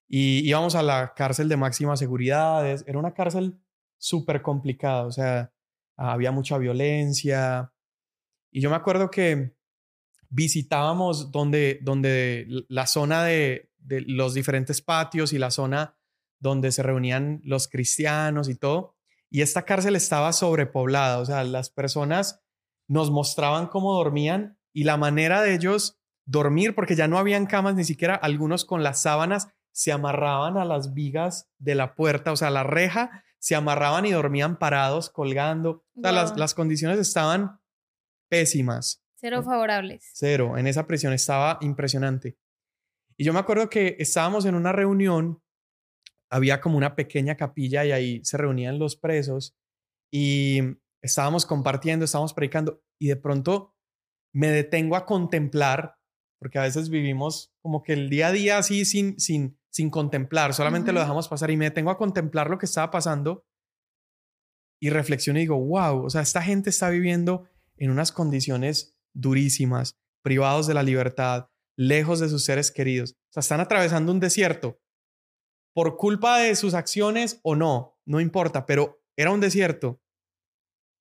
y 0.10 0.40
íbamos 0.46 0.75
a 0.75 0.84
la 0.84 1.13
cárcel 1.13 1.48
de 1.48 1.56
máxima 1.56 1.96
seguridad. 1.96 2.68
Era 2.68 3.00
una 3.00 3.13
cárcel 3.13 3.61
súper 4.01 4.41
complicada, 4.41 5.05
o 5.05 5.12
sea, 5.12 5.53
había 5.96 6.31
mucha 6.31 6.58
violencia. 6.58 7.72
Y 8.51 8.60
yo 8.60 8.70
me 8.70 8.75
acuerdo 8.75 9.12
que 9.12 9.55
visitábamos 10.29 11.31
donde, 11.31 11.79
donde 11.84 12.48
la 12.67 12.88
zona 12.88 13.24
de, 13.24 13.70
de 13.77 14.01
los 14.01 14.34
diferentes 14.34 14.81
patios 14.81 15.34
y 15.34 15.38
la 15.38 15.51
zona 15.51 15.96
donde 16.39 16.72
se 16.72 16.81
reunían 16.81 17.41
los 17.43 17.67
cristianos 17.67 18.50
y 18.50 18.55
todo. 18.55 18.96
Y 19.29 19.41
esta 19.41 19.63
cárcel 19.63 19.96
estaba 19.96 20.34
sobrepoblada, 20.34 21.20
o 21.20 21.25
sea, 21.25 21.43
las 21.43 21.70
personas 21.70 22.41
nos 22.88 23.12
mostraban 23.12 23.67
cómo 23.67 23.93
dormían 23.93 24.58
y 24.74 24.84
la 24.84 24.98
manera 24.98 25.41
de 25.41 25.53
ellos 25.53 26.01
dormir, 26.25 26.74
porque 26.74 26.96
ya 26.96 27.08
no 27.08 27.20
habían 27.20 27.46
camas, 27.46 27.75
ni 27.75 27.84
siquiera 27.84 28.15
algunos 28.15 28.65
con 28.65 28.84
las 28.84 29.01
sábanas 29.01 29.50
se 29.72 29.91
amarraban 29.91 30.58
a 30.58 30.65
las 30.65 30.93
vigas 30.93 31.50
de 31.60 31.75
la 31.75 31.93
puerta, 31.96 32.31
o 32.31 32.36
sea, 32.36 32.50
la 32.50 32.63
reja, 32.63 33.24
se 33.41 33.55
amarraban 33.55 34.05
y 34.05 34.12
dormían 34.12 34.60
parados, 34.60 35.10
colgando. 35.10 35.83
O 35.95 36.01
sea, 36.01 36.12
las, 36.12 36.38
las, 36.38 36.53
condiciones 36.53 37.00
estaban 37.00 37.60
pésimas. 38.29 39.03
Cero 39.15 39.41
favorables. 39.43 40.10
Cero. 40.13 40.57
En 40.57 40.67
esa 40.67 40.86
prisión 40.86 41.12
estaba 41.12 41.57
impresionante. 41.62 42.38
Y 43.17 43.24
yo 43.24 43.33
me 43.33 43.39
acuerdo 43.39 43.69
que 43.69 43.95
estábamos 44.00 44.45
en 44.45 44.55
una 44.55 44.71
reunión, 44.71 45.41
había 46.29 46.62
como 46.62 46.77
una 46.77 46.95
pequeña 46.95 47.36
capilla 47.36 47.83
y 47.83 47.91
ahí 47.91 48.21
se 48.24 48.38
reunían 48.38 48.79
los 48.79 48.95
presos 48.95 49.55
y 50.12 50.60
estábamos 51.01 51.45
compartiendo, 51.45 52.05
estábamos 52.05 52.33
predicando 52.33 52.83
y 53.00 53.07
de 53.07 53.15
pronto 53.15 53.75
me 54.33 54.50
detengo 54.50 54.95
a 54.95 55.05
contemplar, 55.05 55.98
porque 56.39 56.60
a 56.60 56.63
veces 56.63 56.89
vivimos 56.89 57.53
como 57.62 57.83
que 57.83 57.93
el 57.93 58.10
día 58.10 58.27
a 58.27 58.31
día 58.31 58.57
así 58.57 58.86
sin, 58.86 59.19
sin, 59.19 59.60
sin 59.72 59.90
contemplar, 59.90 60.54
solamente 60.54 60.92
lo 60.92 61.00
dejamos 61.00 61.28
pasar 61.28 61.50
y 61.50 61.58
me 61.58 61.66
detengo 61.66 61.92
a 61.92 61.98
contemplar 61.98 62.50
lo 62.50 62.58
que 62.58 62.66
estaba 62.66 62.92
pasando 62.92 63.46
y 64.82 64.90
reflexiono 64.90 65.40
y 65.40 65.44
digo, 65.44 65.58
wow, 65.58 66.06
o 66.06 66.10
sea, 66.10 66.22
esta 66.22 66.42
gente 66.42 66.70
está 66.70 66.90
viviendo 66.90 67.48
en 67.78 67.92
unas 67.92 68.12
condiciones 68.12 68.98
durísimas, 69.13 69.98
privados 70.24 70.68
de 70.68 70.74
la 70.74 70.84
libertad, 70.84 71.50
lejos 71.78 72.20
de 72.20 72.30
sus 72.30 72.44
seres 72.44 72.72
queridos. 72.72 73.13
O 73.30 73.34
sea, 73.34 73.42
están 73.42 73.60
atravesando 73.60 74.12
un 74.12 74.20
desierto 74.20 74.82
por 75.74 75.98
culpa 75.98 76.40
de 76.40 76.56
sus 76.56 76.74
acciones 76.74 77.40
o 77.44 77.56
no, 77.56 77.98
no 78.06 78.20
importa, 78.20 78.66
pero 78.66 79.01
era 79.16 79.32
un 79.32 79.40
desierto. 79.40 80.01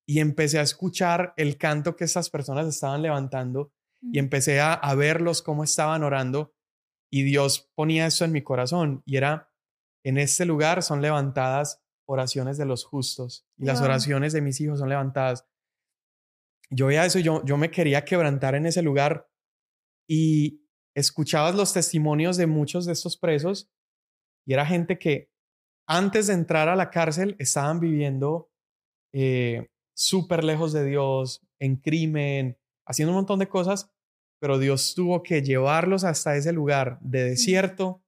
Y 0.07 0.19
empecé 0.19 0.59
a 0.59 0.63
escuchar 0.63 1.33
el 1.37 1.57
canto 1.57 1.95
que 1.95 2.05
estas 2.05 2.29
personas 2.29 2.67
estaban 2.67 3.01
levantando 3.01 3.73
y 4.01 4.19
empecé 4.19 4.59
a, 4.59 4.73
a 4.73 4.95
verlos 4.95 5.41
cómo 5.41 5.63
estaban 5.63 6.03
orando 6.03 6.53
y 7.11 7.23
Dios 7.23 7.71
ponía 7.75 8.07
eso 8.07 8.25
en 8.25 8.31
mi 8.31 8.41
corazón 8.41 9.03
y 9.05 9.17
era, 9.17 9.51
en 10.03 10.17
este 10.17 10.45
lugar 10.45 10.81
son 10.81 11.01
levantadas 11.01 11.83
oraciones 12.05 12.57
de 12.57 12.65
los 12.65 12.85
justos 12.85 13.45
y 13.57 13.65
las 13.65 13.81
oraciones 13.81 14.33
de 14.33 14.41
mis 14.41 14.59
hijos 14.61 14.79
son 14.79 14.89
levantadas. 14.89 15.47
Yo 16.69 16.87
veía 16.87 17.05
eso 17.05 17.19
y 17.19 17.23
yo, 17.23 17.43
yo 17.45 17.57
me 17.57 17.69
quería 17.69 18.05
quebrantar 18.05 18.55
en 18.55 18.65
ese 18.65 18.81
lugar 18.81 19.29
y 20.09 20.65
escuchabas 20.95 21.55
los 21.55 21.73
testimonios 21.73 22.37
de 22.37 22.47
muchos 22.47 22.85
de 22.85 22.93
estos 22.93 23.17
presos 23.17 23.69
y 24.45 24.53
era 24.53 24.65
gente 24.65 24.97
que 24.97 25.29
antes 25.87 26.27
de 26.27 26.33
entrar 26.33 26.69
a 26.69 26.75
la 26.75 26.89
cárcel 26.89 27.35
estaban 27.39 27.79
viviendo 27.79 28.51
eh, 29.13 29.69
súper 29.93 30.43
lejos 30.43 30.71
de 30.71 30.85
Dios, 30.85 31.45
en 31.59 31.75
crimen, 31.75 32.57
haciendo 32.85 33.11
un 33.11 33.17
montón 33.17 33.39
de 33.39 33.49
cosas 33.49 33.91
pero 34.41 34.57
Dios 34.57 34.95
tuvo 34.95 35.21
que 35.21 35.43
llevarlos 35.43 36.03
hasta 36.03 36.35
ese 36.35 36.51
lugar 36.51 36.97
de 36.99 37.23
desierto 37.23 38.03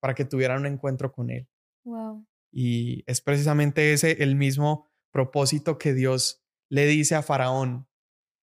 para 0.00 0.14
que 0.14 0.26
tuvieran 0.26 0.60
un 0.60 0.66
encuentro 0.66 1.10
con 1.10 1.30
Él. 1.30 1.48
Wow. 1.84 2.26
Y 2.52 3.04
es 3.06 3.22
precisamente 3.22 3.94
ese 3.94 4.22
el 4.22 4.36
mismo 4.36 4.86
propósito 5.10 5.78
que 5.78 5.94
Dios 5.94 6.44
le 6.68 6.84
dice 6.84 7.14
a 7.14 7.22
Faraón. 7.22 7.88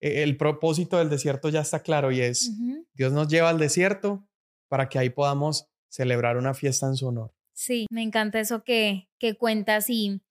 E, 0.01 0.23
el 0.23 0.37
propósito 0.37 0.99
del 0.99 1.11
desierto 1.11 1.49
ya 1.49 1.63
está 1.63 1.83
claro 1.83 2.13
y 2.13 2.21
es, 2.21 2.53
Dios 2.95 3.13
nos 3.13 3.27
lleva 3.27 3.51
al 3.51 3.59
desierto 3.59 4.25
para 4.69 4.89
que 4.89 5.01
ahí 5.01 5.11
podamos 5.11 5.69
celebrar 5.91 6.37
una 6.37 6.55
fiesta 6.55 6.87
en 6.87 6.95
su 6.95 7.09
honor. 7.09 7.35
Sí, 7.55 7.87
me 7.91 8.03
encanta 8.03 8.39
eso 8.39 8.63
que, 8.63 9.11
que 9.19 9.37
cuentas 9.37 9.91
y, 9.91 10.23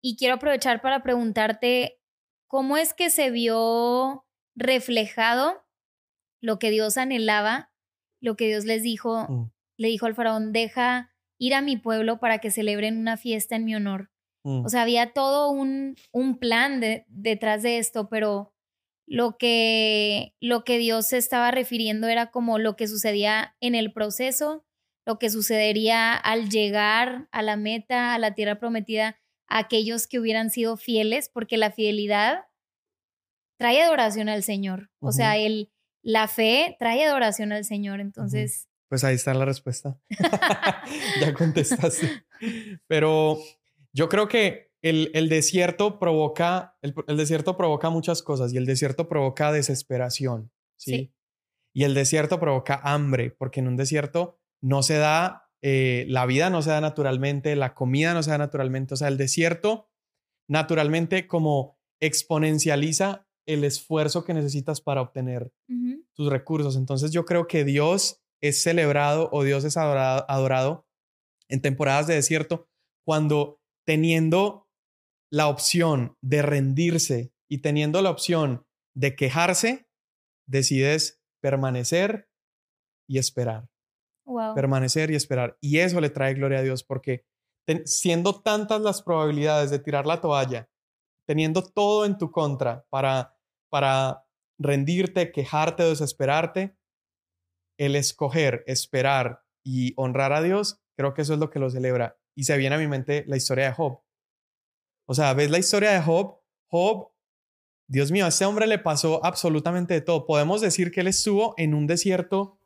y 0.00 0.16
quiero 0.16 0.36
aprovechar 0.36 0.80
para 0.80 1.02
preguntarte, 1.02 2.00
¿cómo 2.46 2.78
es 2.78 2.94
que 2.94 3.10
se 3.10 3.30
vio 3.30 4.24
reflejado 4.56 5.67
lo 6.40 6.58
que 6.58 6.70
Dios 6.70 6.96
anhelaba, 6.96 7.72
lo 8.20 8.36
que 8.36 8.46
Dios 8.46 8.64
les 8.64 8.82
dijo, 8.82 9.26
mm. 9.28 9.50
le 9.76 9.88
dijo 9.88 10.06
al 10.06 10.14
faraón, 10.14 10.52
deja 10.52 11.12
ir 11.38 11.54
a 11.54 11.62
mi 11.62 11.76
pueblo 11.76 12.18
para 12.18 12.38
que 12.38 12.50
celebren 12.50 12.98
una 12.98 13.16
fiesta 13.16 13.56
en 13.56 13.64
mi 13.64 13.74
honor. 13.74 14.10
Mm. 14.44 14.64
O 14.64 14.68
sea, 14.68 14.82
había 14.82 15.12
todo 15.12 15.50
un, 15.50 15.96
un 16.12 16.38
plan 16.38 16.80
detrás 17.06 17.62
de 17.62 17.78
esto, 17.78 18.08
pero 18.08 18.52
lo 19.06 19.38
que, 19.38 20.34
lo 20.40 20.64
que 20.64 20.78
Dios 20.78 21.08
se 21.08 21.16
estaba 21.16 21.50
refiriendo 21.50 22.08
era 22.08 22.30
como 22.30 22.58
lo 22.58 22.76
que 22.76 22.88
sucedía 22.88 23.56
en 23.60 23.74
el 23.74 23.92
proceso, 23.92 24.66
lo 25.06 25.18
que 25.18 25.30
sucedería 25.30 26.14
al 26.14 26.50
llegar 26.50 27.28
a 27.32 27.42
la 27.42 27.56
meta, 27.56 28.14
a 28.14 28.18
la 28.18 28.34
tierra 28.34 28.58
prometida, 28.58 29.18
a 29.48 29.58
aquellos 29.58 30.06
que 30.06 30.18
hubieran 30.18 30.50
sido 30.50 30.76
fieles, 30.76 31.30
porque 31.32 31.56
la 31.56 31.70
fidelidad 31.70 32.44
trae 33.58 33.82
adoración 33.82 34.28
al 34.28 34.42
Señor. 34.42 34.90
O 35.00 35.10
sea, 35.10 35.38
el, 35.38 35.72
la 36.08 36.26
fe 36.26 36.74
trae 36.78 37.04
adoración 37.04 37.52
al 37.52 37.66
Señor, 37.66 38.00
entonces... 38.00 38.66
Pues 38.88 39.04
ahí 39.04 39.14
está 39.14 39.34
la 39.34 39.44
respuesta. 39.44 40.00
ya 41.20 41.34
contestaste. 41.34 42.24
Pero 42.86 43.38
yo 43.92 44.08
creo 44.08 44.26
que 44.26 44.72
el, 44.80 45.10
el 45.12 45.28
desierto 45.28 45.98
provoca, 45.98 46.78
el, 46.80 46.94
desierto 47.18 47.58
provoca 47.58 47.90
muchas 47.90 48.22
cosas 48.22 48.54
y 48.54 48.56
el 48.56 48.64
desierto 48.64 49.06
provoca 49.06 49.52
desesperación, 49.52 50.50
¿sí? 50.78 51.12
Y 51.74 51.84
el 51.84 51.92
desierto 51.92 52.40
provoca 52.40 52.80
hambre, 52.82 53.30
porque 53.30 53.60
en 53.60 53.68
un 53.68 53.76
desierto 53.76 54.40
no 54.62 54.82
se 54.82 54.96
da, 54.96 55.50
eh, 55.60 56.06
la 56.08 56.24
vida 56.24 56.48
no 56.48 56.62
se 56.62 56.70
da 56.70 56.80
naturalmente, 56.80 57.54
la 57.54 57.74
comida 57.74 58.14
no 58.14 58.22
se 58.22 58.30
da 58.30 58.38
naturalmente, 58.38 58.94
o 58.94 58.96
sea, 58.96 59.08
el 59.08 59.18
desierto 59.18 59.90
naturalmente 60.48 61.26
como 61.26 61.78
exponencializa 62.00 63.27
el 63.48 63.64
esfuerzo 63.64 64.24
que 64.24 64.34
necesitas 64.34 64.80
para 64.80 65.00
obtener 65.00 65.50
tus 66.12 66.28
recursos. 66.28 66.76
Entonces 66.76 67.12
yo 67.12 67.24
creo 67.24 67.48
que 67.48 67.64
Dios 67.64 68.20
es 68.42 68.62
celebrado 68.62 69.30
o 69.32 69.42
Dios 69.42 69.64
es 69.64 69.76
adorado, 69.76 70.26
adorado 70.28 70.86
en 71.48 71.62
temporadas 71.62 72.06
de 72.06 72.14
desierto 72.14 72.68
cuando 73.04 73.60
teniendo 73.86 74.68
la 75.30 75.48
opción 75.48 76.16
de 76.20 76.42
rendirse 76.42 77.32
y 77.48 77.58
teniendo 77.58 78.02
la 78.02 78.10
opción 78.10 78.66
de 78.94 79.16
quejarse, 79.16 79.88
decides 80.46 81.22
permanecer 81.40 82.28
y 83.08 83.16
esperar. 83.16 83.70
Permanecer 84.54 85.10
y 85.10 85.14
esperar. 85.14 85.56
Y 85.62 85.78
eso 85.78 86.02
le 86.02 86.10
trae 86.10 86.34
gloria 86.34 86.58
a 86.58 86.62
Dios 86.62 86.84
porque 86.84 87.24
siendo 87.84 88.42
tantas 88.42 88.82
las 88.82 89.00
probabilidades 89.00 89.70
de 89.70 89.78
tirar 89.78 90.06
la 90.06 90.20
toalla, 90.20 90.68
teniendo 91.24 91.62
todo 91.62 92.04
en 92.04 92.18
tu 92.18 92.30
contra 92.30 92.84
para 92.90 93.37
para 93.68 94.24
rendirte, 94.58 95.32
quejarte, 95.32 95.84
desesperarte, 95.84 96.76
el 97.78 97.96
escoger, 97.96 98.64
esperar 98.66 99.44
y 99.64 99.94
honrar 99.96 100.32
a 100.32 100.42
Dios, 100.42 100.82
creo 100.96 101.14
que 101.14 101.22
eso 101.22 101.34
es 101.34 101.38
lo 101.38 101.50
que 101.50 101.60
lo 101.60 101.70
celebra. 101.70 102.18
Y 102.34 102.44
se 102.44 102.56
viene 102.56 102.76
a 102.76 102.78
mi 102.78 102.88
mente 102.88 103.24
la 103.26 103.36
historia 103.36 103.66
de 103.66 103.72
Job. 103.72 104.02
O 105.06 105.14
sea, 105.14 105.32
ves 105.34 105.50
la 105.50 105.58
historia 105.58 105.92
de 105.92 106.02
Job, 106.02 106.40
Job, 106.66 107.12
Dios 107.88 108.10
mío, 108.10 108.26
a 108.26 108.28
este 108.28 108.44
hombre 108.44 108.66
le 108.66 108.78
pasó 108.78 109.24
absolutamente 109.24 109.94
de 109.94 110.00
todo. 110.02 110.26
Podemos 110.26 110.60
decir 110.60 110.90
que 110.90 111.00
él 111.00 111.06
estuvo 111.06 111.54
en 111.56 111.74
un 111.74 111.86
desierto 111.86 112.60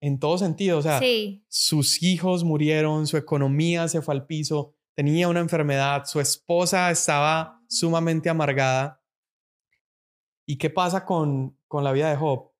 en 0.00 0.18
todo 0.18 0.38
sentido. 0.38 0.78
O 0.78 0.82
sea, 0.82 1.00
sus 1.48 2.02
hijos 2.02 2.42
murieron, 2.42 3.06
su 3.06 3.16
economía 3.16 3.86
se 3.88 4.02
fue 4.02 4.14
al 4.14 4.26
piso, 4.26 4.74
tenía 4.96 5.28
una 5.28 5.40
enfermedad, 5.40 6.04
su 6.06 6.20
esposa 6.20 6.90
estaba 6.90 7.62
sumamente 7.68 8.28
amargada 8.28 8.99
¿Y 10.50 10.58
qué 10.58 10.68
pasa 10.68 11.04
con, 11.04 11.56
con 11.68 11.84
la 11.84 11.92
vida 11.92 12.10
de 12.10 12.16
Job? 12.16 12.50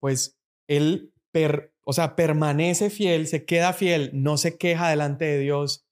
Pues 0.00 0.40
él, 0.68 1.12
o 1.84 1.92
sea, 1.92 2.16
permanece 2.16 2.88
fiel, 2.88 3.26
se 3.26 3.44
queda 3.44 3.74
fiel, 3.74 4.10
no 4.14 4.38
se 4.38 4.56
queja 4.56 4.88
delante 4.88 5.26
de 5.26 5.40
Dios. 5.40 5.86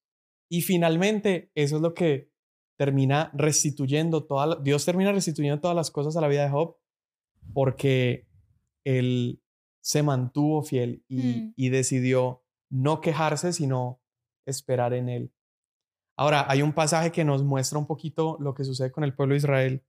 Y 0.49 0.63
finalmente, 0.63 1.51
eso 1.55 1.77
es 1.77 1.83
lo 1.83 1.93
que 1.93 2.31
termina 2.79 3.31
restituyendo 3.35 4.25
toda, 4.25 4.59
Dios 4.63 4.87
termina 4.87 5.13
restituyendo 5.13 5.61
todas 5.61 5.77
las 5.77 5.91
cosas 5.91 6.17
a 6.17 6.23
la 6.23 6.29
vida 6.29 6.45
de 6.45 6.51
Job 6.51 6.79
porque 7.53 8.27
él 8.85 9.43
se 9.83 10.03
mantuvo 10.03 10.63
fiel 10.63 11.05
y, 11.09 11.19
mm. 11.19 11.55
y 11.57 11.69
decidió 11.69 12.43
no 12.71 13.03
quejarse, 13.03 13.53
sino 13.53 14.01
esperar 14.47 14.95
en 14.95 15.11
Él. 15.11 15.35
Ahora, 16.17 16.47
hay 16.49 16.63
un 16.63 16.73
pasaje 16.73 17.13
que 17.13 17.23
nos 17.23 17.45
muestra 17.45 17.79
un 17.79 17.87
poquito 17.87 18.39
lo 18.41 18.55
que 18.55 18.65
sucede 18.65 18.91
con 18.91 19.05
el 19.05 19.15
pueblo 19.15 19.35
de 19.35 19.39
Israel 19.41 19.85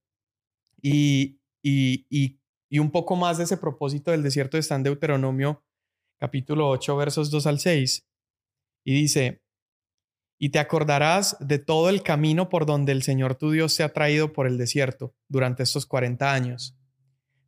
y, 0.82 1.40
y, 1.65 2.39
un 2.79 2.91
poco 2.91 3.15
más 3.15 3.38
de 3.38 3.45
ese 3.45 3.57
propósito 3.57 4.12
del 4.12 4.22
desierto 4.22 4.57
está 4.57 4.75
en 4.75 4.84
Deuteronomio 4.84 5.63
capítulo 6.19 6.69
8 6.69 6.95
versos 6.95 7.31
2 7.31 7.48
al 7.48 7.60
6 7.60 8.07
y 8.84 8.93
dice, 8.93 9.41
y 10.38 10.50
te 10.50 10.60
acordarás 10.60 11.38
de 11.39 11.57
todo 11.57 11.89
el 11.89 12.03
camino 12.03 12.50
por 12.50 12.65
donde 12.65 12.91
el 12.91 13.01
Señor 13.01 13.36
tu 13.36 13.51
Dios 13.51 13.74
se 13.74 13.84
ha 13.84 13.93
traído 13.93 14.31
por 14.34 14.45
el 14.45 14.57
desierto 14.57 15.15
durante 15.27 15.63
estos 15.63 15.86
40 15.86 16.31
años, 16.31 16.77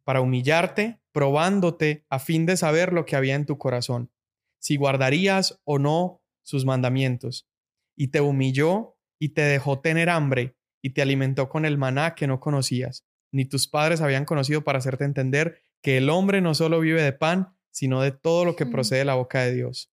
para 0.04 0.22
humillarte, 0.22 1.00
probándote 1.12 2.06
a 2.10 2.18
fin 2.20 2.46
de 2.46 2.58
saber 2.58 2.94
lo 2.94 3.06
que 3.06 3.16
había 3.16 3.36
en 3.36 3.46
tu 3.46 3.58
corazón, 3.58 4.10
si 4.58 4.78
guardarías 4.78 5.60
o 5.64 5.78
no 5.78 6.24
sus 6.44 6.66
mandamientos. 6.66 7.48
Y 7.96 8.08
te 8.08 8.22
humilló 8.22 8.98
y 9.20 9.30
te 9.30 9.42
dejó 9.42 9.80
tener 9.80 10.10
hambre 10.10 10.56
y 10.82 10.92
te 10.92 11.02
alimentó 11.02 11.50
con 11.50 11.66
el 11.66 11.78
maná 11.78 12.16
que 12.16 12.26
no 12.26 12.40
conocías, 12.40 13.06
ni 13.38 13.46
tus 13.46 13.68
padres 13.68 14.02
habían 14.02 14.26
conocido 14.26 14.64
para 14.64 14.80
hacerte 14.80 15.06
entender 15.06 15.64
que 15.82 15.98
el 15.98 16.10
hombre 16.10 16.42
no 16.42 16.54
solo 16.54 16.80
vive 16.82 17.02
de 17.02 17.14
pan, 17.14 17.56
sino 17.72 18.02
de 18.02 18.12
todo 18.12 18.44
lo 18.44 18.56
que 18.56 18.66
procede 18.66 19.00
de 19.00 19.06
la 19.06 19.16
boca 19.16 19.42
de 19.42 19.54
Dios 19.54 19.92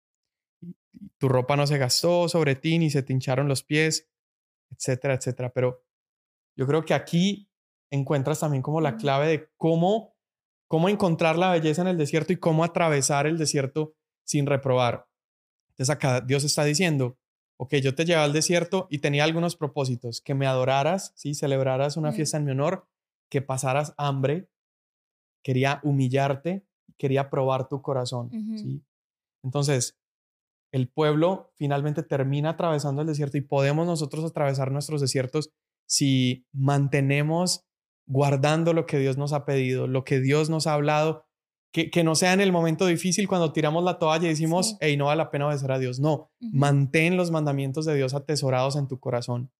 tu 1.18 1.28
ropa 1.28 1.56
no 1.56 1.66
se 1.66 1.78
gastó 1.78 2.28
sobre 2.28 2.54
ti 2.54 2.78
ni 2.78 2.90
se 2.90 3.02
te 3.02 3.12
hincharon 3.12 3.48
los 3.48 3.62
pies, 3.62 4.08
etcétera, 4.70 5.14
etcétera. 5.14 5.52
Pero 5.52 5.84
yo 6.56 6.66
creo 6.66 6.84
que 6.84 6.94
aquí 6.94 7.50
encuentras 7.90 8.40
también 8.40 8.62
como 8.62 8.80
la 8.80 8.96
clave 8.96 9.28
de 9.28 9.50
cómo, 9.56 10.16
cómo 10.68 10.88
encontrar 10.88 11.36
la 11.36 11.50
belleza 11.50 11.82
en 11.82 11.88
el 11.88 11.98
desierto 11.98 12.32
y 12.32 12.36
cómo 12.36 12.64
atravesar 12.64 13.26
el 13.26 13.38
desierto 13.38 13.94
sin 14.24 14.46
reprobar. 14.46 15.06
Entonces 15.70 15.90
acá 15.90 16.20
Dios 16.20 16.44
está 16.44 16.64
diciendo, 16.64 17.18
ok, 17.56 17.76
yo 17.76 17.94
te 17.94 18.04
llevé 18.04 18.20
al 18.20 18.32
desierto 18.32 18.86
y 18.90 18.98
tenía 18.98 19.24
algunos 19.24 19.56
propósitos, 19.56 20.20
que 20.20 20.34
me 20.34 20.46
adoraras, 20.46 21.12
¿sí? 21.16 21.34
celebraras 21.34 21.96
una 21.96 22.12
fiesta 22.12 22.36
en 22.36 22.44
mi 22.44 22.52
honor, 22.52 22.86
que 23.30 23.42
pasaras 23.42 23.94
hambre, 23.96 24.48
quería 25.42 25.80
humillarte, 25.82 26.66
quería 26.98 27.30
probar 27.30 27.68
tu 27.68 27.82
corazón. 27.82 28.30
¿sí? 28.56 28.82
Entonces, 29.42 29.98
el 30.72 30.88
pueblo 30.88 31.52
finalmente 31.54 32.02
termina 32.02 32.50
atravesando 32.50 33.02
el 33.02 33.08
desierto 33.08 33.36
y 33.36 33.42
podemos 33.42 33.86
nosotros 33.86 34.24
atravesar 34.24 34.72
nuestros 34.72 35.00
desiertos 35.00 35.50
si 35.86 36.46
mantenemos 36.52 37.64
guardando 38.06 38.72
lo 38.72 38.86
que 38.86 38.98
Dios 38.98 39.16
nos 39.16 39.32
ha 39.32 39.44
pedido, 39.44 39.86
lo 39.86 40.04
que 40.04 40.20
Dios 40.20 40.50
nos 40.50 40.66
ha 40.66 40.74
hablado, 40.74 41.26
que, 41.72 41.90
que 41.90 42.04
no 42.04 42.14
sea 42.14 42.32
en 42.32 42.40
el 42.40 42.52
momento 42.52 42.86
difícil 42.86 43.28
cuando 43.28 43.52
tiramos 43.52 43.84
la 43.84 43.98
toalla 43.98 44.26
y 44.26 44.30
decimos, 44.30 44.76
hey, 44.80 44.96
no 44.96 45.06
vale 45.06 45.18
la 45.18 45.30
pena 45.30 45.46
obedecer 45.46 45.72
a 45.72 45.78
Dios. 45.78 46.00
No, 46.00 46.30
mantén 46.40 47.16
los 47.16 47.30
mandamientos 47.30 47.84
de 47.84 47.94
Dios 47.94 48.14
atesorados 48.14 48.76
en 48.76 48.88
tu 48.88 49.00
corazón. 49.00 49.50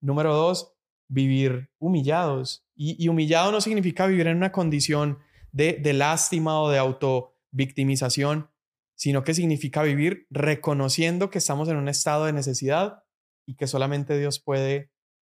Número 0.00 0.34
dos, 0.34 0.72
vivir 1.10 1.70
humillados. 1.78 2.64
Y, 2.74 3.06
humillado 3.08 3.52
no 3.52 3.60
significa 3.60 4.06
vivir 4.06 4.26
en 4.28 4.38
una 4.38 4.52
condición 4.52 5.18
de, 5.52 5.74
de 5.74 5.92
lástima 5.92 6.60
o 6.60 6.70
de 6.70 6.78
autovictimización, 6.78 8.48
sino 8.94 9.22
que 9.24 9.34
significa 9.34 9.82
vivir 9.82 10.26
reconociendo 10.30 11.28
que 11.28 11.38
estamos 11.38 11.68
en 11.68 11.76
un 11.76 11.88
estado 11.88 12.24
de 12.26 12.32
necesidad 12.32 13.02
y 13.46 13.56
que 13.56 13.66
solamente 13.66 14.18
Dios 14.18 14.38
puede 14.38 14.90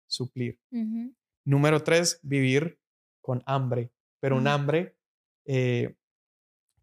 suplir. 0.07 0.59
Número 1.43 1.83
tres, 1.83 2.19
vivir 2.23 2.79
con 3.21 3.43
hambre, 3.45 3.91
pero 4.19 4.37
un 4.37 4.47
hambre 4.47 4.97
eh, 5.45 5.95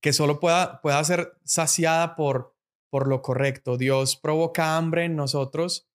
que 0.01 0.13
solo 0.13 0.39
pueda, 0.39 0.81
pueda 0.83 1.03
ser 1.05 1.33
saciada 1.45 2.15
por, 2.15 2.55
por 2.91 3.09
lo 3.09 3.23
correcto. 3.23 3.79
Dios 3.79 4.17
provoca 4.17 4.77
hambre 4.77 5.05
en 5.05 5.17
nosotros 5.17 5.89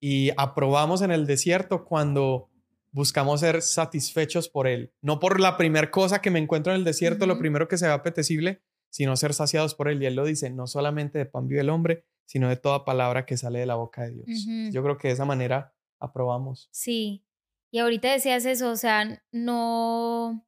y 0.00 0.30
aprobamos 0.36 1.02
en 1.02 1.10
el 1.10 1.26
desierto 1.26 1.84
cuando 1.84 2.50
buscamos 2.92 3.40
ser 3.40 3.62
satisfechos 3.62 4.48
por 4.48 4.66
Él. 4.66 4.92
No 5.02 5.20
por 5.20 5.38
la 5.38 5.56
primera 5.56 5.90
cosa 5.90 6.20
que 6.20 6.30
me 6.30 6.38
encuentro 6.38 6.72
en 6.72 6.78
el 6.78 6.84
desierto, 6.84 7.26
lo 7.26 7.38
primero 7.38 7.68
que 7.68 7.78
se 7.78 7.86
ve 7.86 7.92
apetecible, 7.92 8.62
sino 8.88 9.16
ser 9.16 9.34
saciados 9.34 9.74
por 9.74 9.88
Él. 9.88 10.02
Y 10.02 10.06
Él 10.06 10.16
lo 10.16 10.24
dice, 10.24 10.50
no 10.50 10.66
solamente 10.66 11.18
de 11.18 11.26
pan 11.26 11.46
vive 11.46 11.60
el 11.60 11.70
hombre, 11.70 12.04
sino 12.26 12.48
de 12.48 12.56
toda 12.56 12.84
palabra 12.84 13.26
que 13.26 13.36
sale 13.36 13.60
de 13.60 13.66
la 13.66 13.76
boca 13.76 14.02
de 14.02 14.12
Dios. 14.12 14.46
Yo 14.72 14.82
creo 14.82 14.96
que 14.96 15.08
de 15.08 15.14
esa 15.14 15.24
manera 15.24 15.74
aprobamos. 15.98 16.68
Sí. 16.72 17.24
Y 17.70 17.78
ahorita 17.78 18.10
decías 18.10 18.44
eso, 18.46 18.70
o 18.70 18.76
sea, 18.76 19.22
no, 19.30 20.44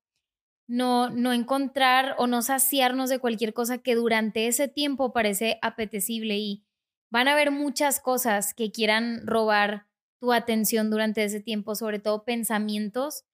no, 0.67 1.11
no 1.11 1.33
encontrar 1.33 2.17
o 2.19 2.27
no 2.27 2.43
saciarnos 2.43 3.11
de 3.11 3.21
cualquier 3.21 3.53
cosa 3.53 3.79
que 3.79 3.95
durante 3.95 4.49
ese 4.49 4.67
tiempo 4.67 5.13
parece 5.13 5.59
apetecible 5.63 6.39
y 6.39 6.65
van 7.13 7.29
a 7.29 7.33
haber 7.33 7.51
muchas 7.51 8.01
cosas 8.01 8.55
que 8.55 8.73
quieran 8.73 9.27
robar 9.27 9.87
tu 10.19 10.33
atención 10.33 10.91
durante 10.91 11.23
ese 11.23 11.41
tiempo, 11.41 11.75
sobre 11.75 11.99
todo 11.99 12.25
pensamientos. 12.25 13.25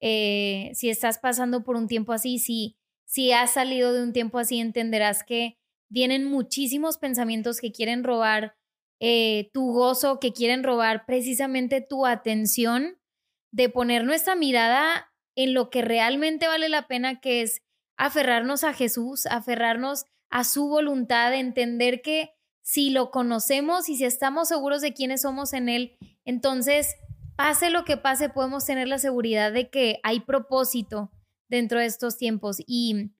Eh, 0.00 0.70
si 0.74 0.88
estás 0.88 1.18
pasando 1.18 1.62
por 1.62 1.76
un 1.76 1.86
tiempo 1.86 2.12
así, 2.12 2.38
si 2.38 2.76
si 3.06 3.32
has 3.32 3.52
salido 3.52 3.92
de 3.92 4.02
un 4.02 4.12
tiempo 4.12 4.38
así, 4.38 4.58
entenderás 4.58 5.22
que 5.22 5.56
vienen 5.88 6.24
muchísimos 6.24 6.98
pensamientos 6.98 7.60
que 7.60 7.72
quieren 7.72 8.02
robar 8.02 8.56
eh, 9.00 9.50
tu 9.52 9.72
gozo, 9.72 10.18
que 10.18 10.32
quieren 10.32 10.64
robar 10.64 11.06
precisamente 11.06 11.80
tu 11.80 12.04
atención, 12.04 12.98
de 13.52 13.68
poner 13.68 14.04
nuestra 14.04 14.34
mirada 14.34 15.12
en 15.36 15.54
lo 15.54 15.70
que 15.70 15.82
realmente 15.82 16.48
vale 16.48 16.68
la 16.68 16.88
pena, 16.88 17.20
que 17.20 17.42
es 17.42 17.62
aferrarnos 17.96 18.64
a 18.64 18.74
Jesús, 18.74 19.26
aferrarnos 19.26 20.04
a 20.28 20.42
su 20.42 20.68
voluntad, 20.68 21.32
entender 21.34 22.02
que 22.02 22.30
si 22.66 22.90
lo 22.90 23.12
conocemos 23.12 23.88
y 23.88 23.96
si 23.96 24.04
estamos 24.04 24.48
seguros 24.48 24.80
de 24.80 24.92
quiénes 24.92 25.22
somos 25.22 25.52
en 25.52 25.68
Él, 25.68 25.96
entonces, 26.24 26.96
pase 27.36 27.70
lo 27.70 27.84
que 27.84 27.96
pase, 27.96 28.28
podemos 28.28 28.64
tener 28.64 28.88
la 28.88 28.98
seguridad 28.98 29.52
de 29.52 29.70
que 29.70 30.00
hay 30.02 30.18
propósito, 30.18 31.12
dentro 31.48 31.78
de 31.78 31.86
estos 31.86 32.16
tiempos. 32.18 32.56
Y 32.66 33.12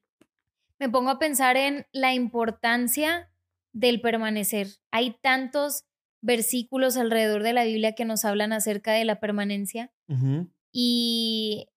me 0.81 0.89
pongo 0.89 1.11
a 1.11 1.21
pensar 1.21 1.57
en 1.57 1.87
la 1.93 2.13
importancia 2.13 3.31
del 3.73 4.01
permanecer. 4.01 4.67
Hay 4.91 5.17
tantos 5.23 5.85
versículos 6.23 6.97
alrededor 6.97 7.45
de 7.45 7.53
la 7.53 7.63
Biblia 7.63 7.95
que 7.95 8.05
nos 8.05 8.25
hablan 8.25 8.53
acerca 8.53 8.95
de 8.95 9.05
la 9.05 9.21
permanencia. 9.21 9.93
y, 10.73 11.69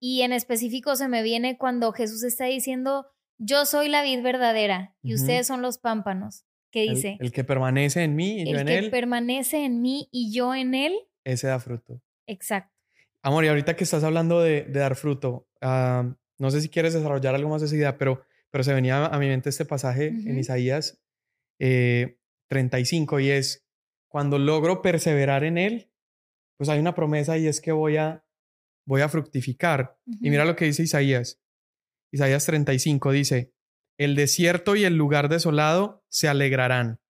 y 0.00 0.22
en 0.22 0.32
específico 0.32 0.96
se 0.96 1.06
me 1.06 1.22
viene 1.22 1.56
cuando 1.56 1.92
Jesús 1.92 2.24
está 2.24 2.46
diciendo, 2.46 3.06
yo 3.38 3.64
soy 3.64 3.88
la 3.88 4.02
vid 4.02 4.22
verdadera 4.22 4.96
y 5.04 5.14
ustedes 5.14 5.46
son 5.46 5.62
los 5.62 5.78
pámpanos. 5.78 6.46
¿Qué 6.72 6.82
dice? 6.82 7.18
El, 7.20 7.32
que 7.32 7.44
permanece 7.44 8.02
en 8.02 8.16
mí 8.16 8.40
y 8.40 8.50
yo 8.50 8.58
en 8.58 8.68
él. 8.68 8.78
El 8.78 8.84
que 8.86 8.90
permanece 8.90 9.64
en 9.64 9.82
mí 9.82 10.08
y 10.10 10.32
yo 10.32 10.54
en 10.54 10.74
él. 10.74 10.94
Ese 11.22 11.46
da 11.46 11.60
fruto. 11.60 12.00
Exacto. 12.26 12.72
Amor, 13.20 13.44
y 13.44 13.48
ahorita 13.48 13.76
que 13.76 13.84
estás 13.84 14.02
hablando 14.02 14.40
de, 14.40 14.64
dar 14.64 14.96
fruto, 14.96 15.46
no 15.60 16.50
sé 16.50 16.62
si 16.62 16.70
quieres 16.70 16.94
desarrollar 16.94 17.34
algo 17.34 17.50
más 17.50 17.60
de 17.60 17.66
esa 17.66 17.76
idea, 17.76 17.98
pero, 17.98 18.24
pero 18.50 18.64
se 18.64 18.72
venía 18.72 19.04
a 19.04 19.18
mi 19.18 19.28
mente 19.28 19.50
este 19.50 19.66
pasaje 19.66 20.08
en 20.08 20.38
Isaías 20.38 21.00
35 21.58 23.18
eh, 23.18 23.22
y 23.22 23.30
es, 23.30 23.66
cuando 24.08 24.38
logro 24.38 24.82
perseverar 24.82 25.44
en 25.44 25.58
él, 25.58 25.92
pues 26.56 26.68
hay 26.70 26.80
una 26.80 26.94
promesa 26.94 27.36
y 27.36 27.46
es 27.46 27.60
que 27.60 27.70
voy 27.70 27.98
a, 27.98 28.24
voy 28.86 29.02
a 29.02 29.08
fructificar. 29.08 29.98
Y 30.20 30.30
mira 30.30 30.44
lo 30.44 30.56
que 30.56 30.64
dice 30.64 30.82
Isaías. 30.82 31.40
Isaías 32.10 32.44
35 32.46 33.12
dice, 33.12 33.51
el 34.02 34.14
desierto 34.14 34.76
y 34.76 34.84
el 34.84 34.96
lugar 34.96 35.28
desolado 35.28 36.04
se 36.08 36.28
alegrarán. 36.28 37.00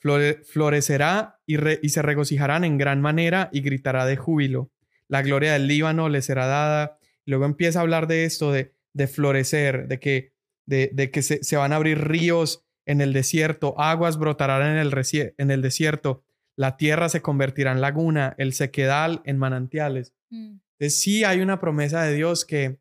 florecerá 0.00 1.40
y, 1.46 1.56
y 1.84 1.88
se 1.88 2.02
regocijarán 2.02 2.64
en 2.64 2.78
gran 2.78 3.00
manera 3.00 3.48
y 3.52 3.60
gritará 3.60 4.06
de 4.06 4.16
júbilo 4.16 4.70
la 5.08 5.22
gloria 5.22 5.52
del 5.52 5.68
Líbano 5.68 6.08
le 6.08 6.22
será 6.22 6.46
dada. 6.46 6.98
Luego 7.24 7.44
empieza 7.44 7.78
a 7.78 7.82
hablar 7.82 8.06
de 8.06 8.24
esto, 8.24 8.52
de, 8.52 8.74
de 8.92 9.06
florecer, 9.06 9.88
de 9.88 9.98
que, 9.98 10.32
de, 10.66 10.90
de 10.92 11.10
que 11.10 11.22
se, 11.22 11.42
se, 11.42 11.56
van 11.56 11.72
a 11.72 11.76
abrir 11.76 11.98
ríos 12.06 12.64
en 12.86 13.00
el 13.00 13.12
desierto, 13.12 13.78
aguas 13.80 14.16
brotarán 14.16 14.76
en 14.76 14.78
el, 14.78 15.34
en 15.38 15.50
el 15.50 15.62
desierto, 15.62 16.22
la 16.56 16.76
tierra 16.76 17.08
se 17.08 17.20
convertirá 17.20 17.72
en 17.72 17.80
laguna, 17.80 18.34
el 18.38 18.52
sequedal 18.52 19.22
en 19.24 19.38
manantiales. 19.38 20.14
Mm. 20.30 20.58
Entonces 20.78 21.00
sí 21.00 21.24
hay 21.24 21.40
una 21.40 21.60
promesa 21.60 22.02
de 22.04 22.14
Dios 22.14 22.44
que 22.44 22.78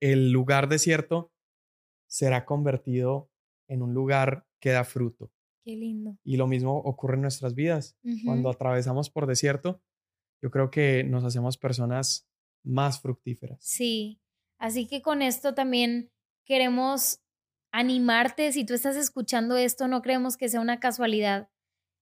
el 0.00 0.30
lugar 0.30 0.68
desierto 0.68 1.32
será 2.08 2.44
convertido 2.44 3.30
en 3.68 3.82
un 3.82 3.94
lugar 3.94 4.46
que 4.60 4.70
da 4.70 4.84
fruto. 4.84 5.30
Qué 5.62 5.76
lindo. 5.76 6.18
Y 6.24 6.36
lo 6.36 6.46
mismo 6.46 6.78
ocurre 6.78 7.14
en 7.14 7.22
nuestras 7.22 7.54
vidas. 7.54 7.96
Cuando 8.24 8.50
atravesamos 8.50 9.10
por 9.10 9.26
desierto, 9.26 9.82
yo 10.42 10.50
creo 10.50 10.70
que 10.70 11.04
nos 11.04 11.24
hacemos 11.24 11.58
personas 11.58 12.28
más 12.64 13.00
fructíferas. 13.00 13.58
Sí, 13.62 14.20
así 14.58 14.88
que 14.88 15.02
con 15.02 15.22
esto 15.22 15.54
también 15.54 16.10
queremos 16.44 17.20
animarte, 17.70 18.52
si 18.52 18.64
tú 18.64 18.74
estás 18.74 18.96
escuchando 18.96 19.56
esto, 19.56 19.88
no 19.88 20.00
creemos 20.00 20.36
que 20.36 20.48
sea 20.48 20.60
una 20.60 20.80
casualidad, 20.80 21.50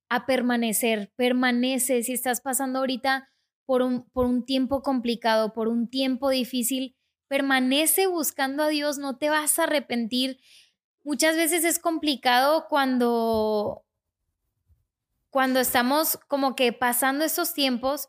a 0.09 0.27
permanecer, 0.27 1.13
permanece, 1.17 2.05
si 2.05 2.13
estás 2.13 2.41
pasando 2.41 2.79
ahorita 2.79 3.29
por 3.67 3.83
un, 3.83 4.09
por 4.11 4.27
un 4.27 4.45
tiempo 4.45 4.83
complicado, 4.83 5.53
por 5.53 5.67
un 5.67 5.89
tiempo 5.89 6.31
difícil, 6.31 6.97
permanece 7.29 8.07
buscando 8.07 8.63
a 8.63 8.69
Dios, 8.69 8.99
no 8.99 9.17
te 9.17 9.31
vas 9.31 9.59
a 9.59 9.65
arrepentir. 9.65 10.41
Muchas 11.05 11.37
veces 11.37 11.65
es 11.65 11.79
complicado 11.79 12.67
cuando 12.69 13.83
cuando 15.31 15.61
estamos 15.61 16.19
como 16.29 16.57
que 16.57 16.73
pasando 16.73 17.25
estos 17.25 17.53
tiempos, 17.53 18.09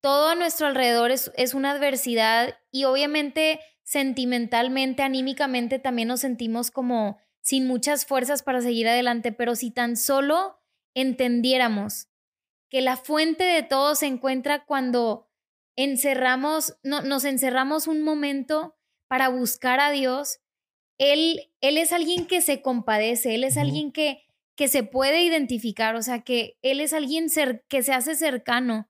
todo 0.00 0.28
a 0.28 0.34
nuestro 0.36 0.68
alrededor 0.68 1.10
es, 1.10 1.32
es 1.36 1.54
una 1.54 1.72
adversidad 1.72 2.56
y 2.70 2.84
obviamente 2.84 3.58
sentimentalmente, 3.82 5.02
anímicamente 5.02 5.80
también 5.80 6.08
nos 6.08 6.20
sentimos 6.20 6.70
como 6.70 7.18
sin 7.40 7.66
muchas 7.66 8.06
fuerzas 8.06 8.44
para 8.44 8.60
seguir 8.60 8.88
adelante, 8.88 9.32
pero 9.32 9.56
si 9.56 9.72
tan 9.72 9.96
solo 9.96 10.60
entendiéramos 10.94 12.06
que 12.68 12.80
la 12.80 12.96
fuente 12.96 13.44
de 13.44 13.62
todo 13.62 13.94
se 13.94 14.06
encuentra 14.06 14.64
cuando 14.64 15.28
encerramos, 15.76 16.76
no, 16.82 17.02
nos 17.02 17.24
encerramos 17.24 17.86
un 17.86 18.02
momento 18.02 18.76
para 19.08 19.28
buscar 19.28 19.80
a 19.80 19.90
Dios, 19.90 20.42
él, 20.98 21.50
él 21.60 21.78
es 21.78 21.92
alguien 21.92 22.26
que 22.26 22.40
se 22.40 22.62
compadece, 22.62 23.34
Él 23.34 23.42
es 23.42 23.56
alguien 23.56 23.90
que, 23.90 24.22
que 24.56 24.68
se 24.68 24.84
puede 24.84 25.22
identificar, 25.24 25.96
o 25.96 26.02
sea, 26.02 26.22
que 26.22 26.58
Él 26.62 26.80
es 26.80 26.92
alguien 26.92 27.26
que 27.68 27.82
se 27.82 27.92
hace 27.92 28.14
cercano. 28.14 28.88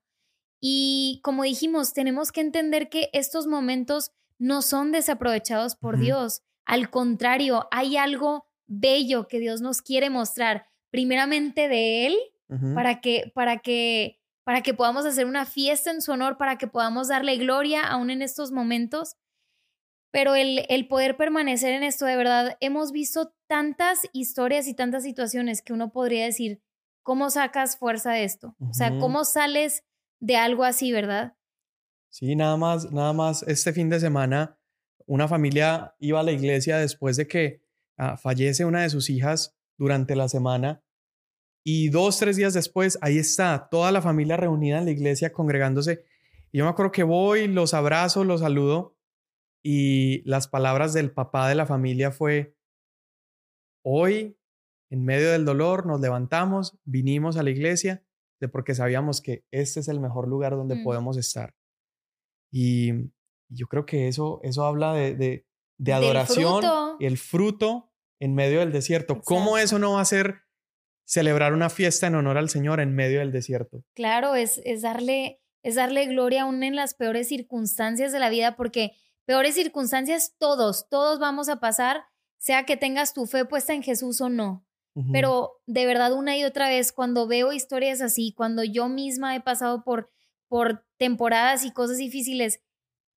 Y 0.61 1.19
como 1.23 1.43
dijimos, 1.43 1.93
tenemos 1.93 2.31
que 2.31 2.41
entender 2.41 2.89
que 2.89 3.09
estos 3.13 3.47
momentos 3.47 4.11
no 4.37 4.61
son 4.61 4.91
desaprovechados 4.91 5.75
por 5.75 5.99
Dios. 5.99 6.43
Al 6.65 6.89
contrario, 6.89 7.67
hay 7.71 7.97
algo 7.97 8.45
bello 8.67 9.27
que 9.27 9.39
Dios 9.39 9.61
nos 9.61 9.81
quiere 9.81 10.09
mostrar, 10.09 10.67
primeramente 10.91 11.67
de 11.67 12.07
Él, 12.07 12.17
para 12.75 13.01
que, 13.01 13.31
para 13.33 13.57
que, 13.57 14.19
para 14.43 14.61
que 14.61 14.73
podamos 14.73 15.05
hacer 15.05 15.25
una 15.25 15.45
fiesta 15.45 15.91
en 15.91 16.01
su 16.01 16.11
honor, 16.11 16.37
para 16.37 16.57
que 16.57 16.67
podamos 16.67 17.07
darle 17.07 17.37
gloria 17.37 17.83
aún 17.83 18.09
en 18.09 18.21
estos 18.21 18.51
momentos. 18.51 19.15
Pero 20.11 20.35
el, 20.35 20.65
el 20.69 20.87
poder 20.87 21.17
permanecer 21.17 21.73
en 21.73 21.83
esto, 21.83 22.05
de 22.05 22.15
verdad, 22.15 22.57
hemos 22.59 22.91
visto 22.91 23.33
tantas 23.47 24.01
historias 24.13 24.67
y 24.67 24.75
tantas 24.75 25.03
situaciones 25.03 25.61
que 25.61 25.73
uno 25.73 25.91
podría 25.91 26.25
decir, 26.25 26.61
¿cómo 27.03 27.29
sacas 27.29 27.77
fuerza 27.77 28.11
de 28.11 28.23
esto? 28.23 28.55
O 28.59 28.73
sea, 28.73 28.97
¿cómo 28.99 29.25
sales 29.25 29.83
de 30.19 30.37
algo 30.37 30.63
así, 30.63 30.91
verdad? 30.91 31.35
Sí, 32.09 32.35
nada 32.35 32.57
más, 32.57 32.91
nada 32.91 33.11
más 33.13 33.43
este 33.43 33.73
fin 33.73 33.89
de 33.89 33.99
semana, 33.99 34.59
una 35.05 35.27
familia 35.27 35.95
iba 35.99 36.19
a 36.19 36.23
la 36.23 36.31
iglesia 36.31 36.77
después 36.77 37.17
de 37.17 37.27
que 37.27 37.63
ah, 37.97 38.17
fallece 38.17 38.65
una 38.65 38.83
de 38.83 38.89
sus 38.89 39.09
hijas 39.09 39.55
durante 39.77 40.15
la 40.15 40.29
semana 40.29 40.83
y 41.63 41.89
dos, 41.89 42.19
tres 42.19 42.35
días 42.35 42.53
después, 42.53 42.97
ahí 43.01 43.17
está 43.17 43.69
toda 43.69 43.91
la 43.91 44.01
familia 44.01 44.37
reunida 44.37 44.79
en 44.79 44.85
la 44.85 44.91
iglesia 44.91 45.31
congregándose. 45.31 46.03
Y 46.51 46.57
yo 46.57 46.65
me 46.65 46.69
acuerdo 46.69 46.91
que 46.91 47.03
voy, 47.03 47.47
los 47.47 47.73
abrazo, 47.73 48.23
los 48.23 48.41
saludo 48.41 48.97
y 49.63 50.21
las 50.29 50.47
palabras 50.47 50.93
del 50.93 51.11
papá 51.11 51.47
de 51.47 51.55
la 51.55 51.65
familia 51.65 52.11
fue, 52.11 52.57
hoy, 53.81 54.37
en 54.89 55.05
medio 55.05 55.31
del 55.31 55.45
dolor, 55.45 55.85
nos 55.85 56.01
levantamos, 56.01 56.77
vinimos 56.83 57.37
a 57.37 57.43
la 57.43 57.49
iglesia 57.49 58.03
de 58.41 58.49
porque 58.49 58.75
sabíamos 58.75 59.21
que 59.21 59.45
este 59.51 59.79
es 59.79 59.87
el 59.87 60.01
mejor 60.01 60.27
lugar 60.27 60.51
donde 60.51 60.75
mm. 60.75 60.83
podemos 60.83 61.15
estar. 61.15 61.55
Y 62.51 63.09
yo 63.49 63.67
creo 63.67 63.85
que 63.85 64.09
eso, 64.09 64.41
eso 64.43 64.65
habla 64.65 64.93
de, 64.93 65.15
de, 65.15 65.47
de 65.77 65.93
adoración 65.93 66.63
y 66.99 67.05
el 67.05 67.17
fruto 67.17 67.89
en 68.19 68.35
medio 68.35 68.59
del 68.59 68.73
desierto. 68.73 69.21
¿Cómo 69.21 69.57
eso 69.57 69.79
no 69.79 69.93
va 69.93 70.01
a 70.01 70.05
ser 70.05 70.43
celebrar 71.05 71.53
una 71.53 71.69
fiesta 71.69 72.07
en 72.07 72.15
honor 72.15 72.37
al 72.37 72.49
Señor 72.49 72.79
en 72.79 72.95
medio 72.95 73.19
del 73.19 73.31
desierto. 73.31 73.83
Claro, 73.93 74.35
es, 74.35 74.61
es, 74.63 74.81
darle, 74.81 75.41
es 75.61 75.75
darle 75.75 76.05
gloria 76.05 76.43
aún 76.43 76.63
en 76.63 76.75
las 76.75 76.93
peores 76.93 77.27
circunstancias 77.27 78.11
de 78.11 78.19
la 78.19 78.29
vida, 78.29 78.55
porque 78.55 78.93
peores 79.25 79.55
circunstancias 79.55 80.35
todos, 80.37 80.87
todos 80.89 81.19
vamos 81.19 81.49
a 81.49 81.59
pasar, 81.59 82.03
sea 82.37 82.65
que 82.65 82.77
tengas 82.77 83.13
tu 83.13 83.25
fe 83.25 83.45
puesta 83.45 83.73
en 83.73 83.83
Jesús 83.83 84.21
o 84.21 84.29
no. 84.29 84.65
Pero 85.11 85.59
de 85.65 85.87
verdad 85.87 86.13
una 86.13 86.37
y 86.37 86.43
otra 86.43 86.69
vez, 86.69 86.91
cuando 86.91 87.25
veo 87.25 87.51
historias 87.51 87.99
así, 87.99 88.31
cuando 88.37 88.63
yo 88.63 88.89
misma 88.89 89.35
he 89.35 89.41
pasado 89.41 89.83
por, 89.83 90.11
por 90.47 90.85
temporadas 90.97 91.65
y 91.65 91.71
cosas 91.71 91.97
difíciles, 91.97 92.61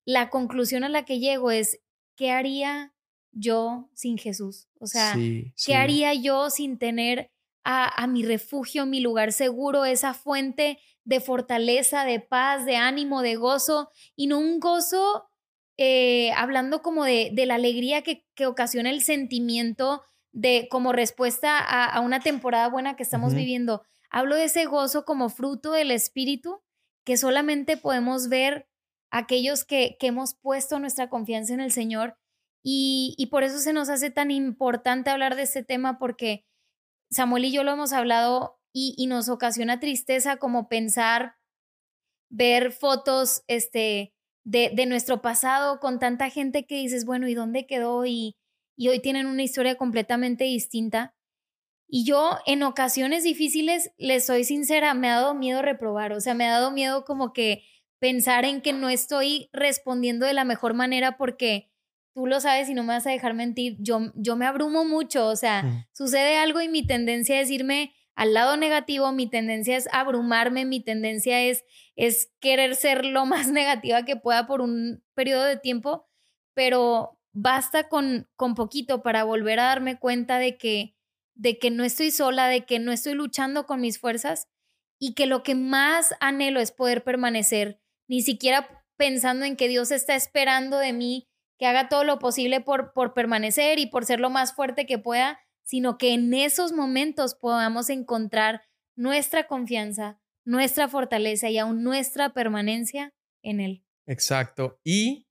la 0.07 0.31
conclusión 0.31 0.85
a 0.85 0.89
la 0.89 1.05
que 1.05 1.19
llego 1.19 1.51
es, 1.51 1.81
¿qué 2.17 2.31
haría 2.31 2.95
yo 3.31 3.91
sin 3.93 4.17
Jesús? 4.17 4.69
O 4.81 4.87
sea, 4.87 5.15
¿qué 5.15 5.75
haría 5.75 6.15
yo 6.15 6.49
sin 6.49 6.79
tener 6.79 7.31
a, 7.69 8.07
mi 8.07 8.25
refugio, 8.25 8.87
mi 8.87 9.01
lugar 9.01 9.33
seguro, 9.33 9.85
esa 9.85 10.15
fuente 10.15 10.79
de 11.05 11.21
fortaleza, 11.21 12.05
de 12.05 12.21
paz, 12.21 12.65
de 12.65 12.77
ánimo, 12.77 13.23
de 13.23 13.35
gozo, 13.35 13.91
y 14.15 14.29
no 14.29 14.39
un 14.39 14.61
gozo 14.61 15.29
eh, 15.77 16.31
hablando 16.37 16.81
como 16.81 17.05
de, 17.05 17.31
de 17.33 17.45
la 17.45 17.57
alegría 17.57 18.03
que, 18.03 18.25
que, 18.37 18.47
ocasiona 18.47 18.91
el 18.91 19.03
sentimiento 19.03 20.03
de 20.31 20.69
como 20.71 20.93
respuesta 20.93 21.59
a, 21.59 22.01
una 22.01 22.21
temporada 22.21 22.69
buena 22.69 22.95
que 22.95 23.03
estamos 23.03 23.35
viviendo. 23.35 23.83
Hablo 24.11 24.37
de 24.37 24.45
ese 24.45 24.67
gozo 24.67 25.05
como 25.05 25.29
fruto 25.29 25.73
del 25.73 25.91
Espíritu 25.91 26.63
que 27.05 27.17
solamente 27.17 27.77
podemos 27.77 28.29
ver 28.29 28.69
aquellos 29.11 29.65
que, 29.65 29.97
que 29.99 30.07
hemos 30.07 30.35
puesto 30.35 30.79
nuestra 30.79 31.11
confianza 31.11 31.53
en 31.53 31.61
el 31.61 31.73
Señor. 31.73 32.17
Y, 32.63 33.15
y 33.19 33.27
por 33.27 33.43
eso 33.43 33.59
se 33.59 33.73
nos 33.73 33.89
hace 33.89 34.11
tan 34.11 34.31
importante 34.31 35.11
hablar 35.11 35.35
de 35.35 35.43
este 35.43 35.65
tema 35.65 35.99
porque 35.99 36.45
Samuel 37.11 37.47
y 37.47 37.53
yo 37.53 37.65
lo 37.65 37.73
hemos 37.73 37.93
hablado 37.93 38.59
y, 38.73 39.07
nos 39.07 39.31
ocasiona 39.31 39.81
tristeza 39.81 40.37
como 40.37 40.69
pensar, 40.69 41.37
ver 42.29 42.73
fotos 42.73 43.43
este, 43.47 44.13
de, 44.45 44.71
de, 44.75 44.85
nuestro 44.85 45.23
pasado 45.23 45.81
con 45.81 45.99
tanta 45.99 46.29
gente 46.29 46.67
que 46.67 46.77
dices, 46.77 47.07
bueno, 47.07 47.27
¿y 47.27 47.35
dónde 47.35 47.67
quedó? 47.67 48.05
Y, 48.05 48.37
y 48.77 48.89
hoy 48.89 49.01
tienen 49.01 49.27
una 49.27 49.43
historia 49.43 49.77
completamente 49.77 50.45
distinta. 50.45 51.15
Y 51.89 52.05
yo 52.05 52.39
en 52.47 52.63
ocasiones 52.63 53.25
difíciles, 53.25 53.93
les 53.97 54.27
soy 54.27 54.45
sincera, 54.45 54.93
me 54.93 55.09
ha 55.09 55.17
dado 55.17 55.35
miedo 55.35 55.63
reprobar, 55.63 56.13
o 56.13 56.21
sea, 56.21 56.35
me 56.35 56.45
ha 56.45 56.51
dado 56.51 56.71
miedo 56.71 57.05
como 57.05 57.33
que 57.33 57.63
pensar 57.99 58.45
en 58.45 58.61
que 58.61 58.73
no 58.73 58.89
estoy 58.89 59.49
respondiendo 59.53 60.27
de 60.27 60.35
la 60.35 60.45
mejor 60.45 60.75
manera 60.75 61.17
porque 61.17 61.71
tú 62.17 62.27
lo 62.27 62.41
sabes 62.41 62.71
y 62.71 62.73
no 62.73 62.83
me 62.83 62.95
vas 62.95 63.07
a 63.07 63.11
dejar 63.11 63.35
mentir, 63.35 63.77
yo, 63.79 64.11
yo 64.15 64.37
me 64.37 64.47
abrumo 64.47 64.87
mucho, 64.87 65.27
o 65.27 65.37
sea, 65.37 65.87
sucede 65.93 66.39
algo 66.39 66.63
y 66.63 66.69
mi 66.69 66.87
tendencia 66.87 67.39
es 67.43 67.51
irme 67.51 67.93
al 68.15 68.33
lado 68.33 68.57
negativo, 68.57 69.13
mi 69.13 69.29
tendencia 69.29 69.77
es 69.77 69.87
abrumarme, 69.93 70.65
mi 70.65 70.83
tendencia 70.83 71.43
es, 71.43 71.63
es 71.95 72.33
querer 72.41 72.75
ser 72.75 73.05
lo 73.05 73.27
más 73.27 73.49
negativa 73.53 74.07
que 74.07 74.17
pueda 74.17 74.47
por 74.47 74.63
un 74.63 75.05
periodo 75.13 75.45
de 75.45 75.59
tiempo, 75.59 76.09
pero 76.55 77.21
basta 77.35 77.91
con, 77.91 78.27
con 78.35 78.55
poquito 78.55 79.03
para 79.03 79.25
volver 79.25 79.61
a 79.61 79.65
darme 79.65 79.99
cuenta 79.99 80.39
de 80.39 80.57
que, 80.57 80.97
de 81.35 81.59
que 81.59 81.71
no 81.71 81.85
estoy 81.85 82.11
sola, 82.11 82.49
de 82.49 82.65
que 82.65 82.79
no 82.79 82.93
estoy 82.93 83.13
luchando 83.13 83.67
con 83.67 83.83
mis 83.83 83.99
fuerzas 83.99 84.49
y 84.99 85.13
que 85.13 85.27
lo 85.27 85.43
que 85.43 85.55
más 85.55 86.15
anhelo 86.21 86.61
es 86.61 86.73
poder 86.73 87.05
permanecer, 87.05 87.79
ni 88.09 88.23
siquiera 88.23 88.87
pensando 88.97 89.45
en 89.45 89.55
que 89.55 89.69
Dios 89.69 89.91
está 89.91 90.15
esperando 90.15 90.79
de 90.79 90.95
mí 90.95 91.29
que 91.59 91.67
haga 91.67 91.89
todo 91.89 92.05
lo 92.05 92.19
posible 92.19 92.61
por, 92.61 92.93
por 92.93 93.15
permanecer 93.15 93.79
y 93.79 93.87
por 93.87 94.05
ser 94.05 94.21
lo 94.21 94.31
más 94.31 94.55
fuerte 94.55 94.87
que 94.87 94.99
pueda, 94.99 95.41
sino 95.63 95.99
que 95.99 96.15
en 96.15 96.33
esos 96.35 96.73
momentos 96.73 97.35
podamos 97.35 97.91
encontrar 97.91 98.63
nuestra 98.97 99.47
confianza, 99.47 100.21
nuestra 100.45 100.89
fortaleza 100.89 101.51
y 101.51 101.59
aún 101.59 101.83
nuestra 101.83 102.33
permanencia 102.33 103.15
en 103.43 103.61
Él. 103.61 103.85
Exacto. 104.07 104.81
Y 104.85 105.27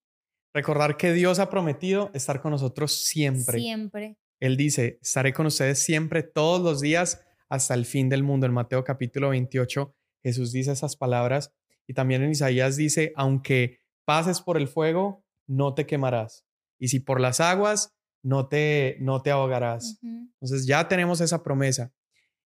recordar 0.54 0.98
que 0.98 1.14
Dios 1.14 1.40
ha 1.40 1.50
prometido 1.50 2.12
estar 2.14 2.42
con 2.42 2.52
nosotros 2.52 3.06
siempre. 3.06 3.60
Siempre. 3.60 4.18
Él 4.40 4.58
dice, 4.58 5.00
estaré 5.02 5.34
con 5.34 5.46
ustedes 5.46 5.80
siempre, 5.80 6.24
todos 6.24 6.62
los 6.62 6.82
días, 6.82 7.26
hasta 7.50 7.74
el 7.74 7.86
fin 7.86 8.10
del 8.10 8.24
mundo. 8.24 8.46
En 8.46 8.54
Mateo 8.54 8.84
capítulo 8.84 9.30
28, 9.30 9.96
Jesús 10.24 10.52
dice 10.52 10.72
esas 10.72 10.96
palabras. 10.96 11.54
Y 11.88 11.94
también 11.94 12.24
en 12.24 12.32
Isaías 12.32 12.76
dice, 12.76 13.14
aunque 13.16 13.80
pases 14.06 14.42
por 14.42 14.58
el 14.58 14.68
fuego, 14.68 15.25
no 15.48 15.74
te 15.74 15.86
quemarás. 15.86 16.46
Y 16.80 16.90
si 16.90 17.00
por 17.00 17.20
las 17.22 17.40
aguas, 17.40 17.96
no 18.24 18.48
te, 18.48 18.98
no 19.00 19.22
te 19.22 19.32
ahogarás. 19.32 20.00
Entonces 20.02 20.66
ya 20.66 20.88
tenemos 20.88 21.22
esa 21.22 21.44
promesa. 21.44 21.94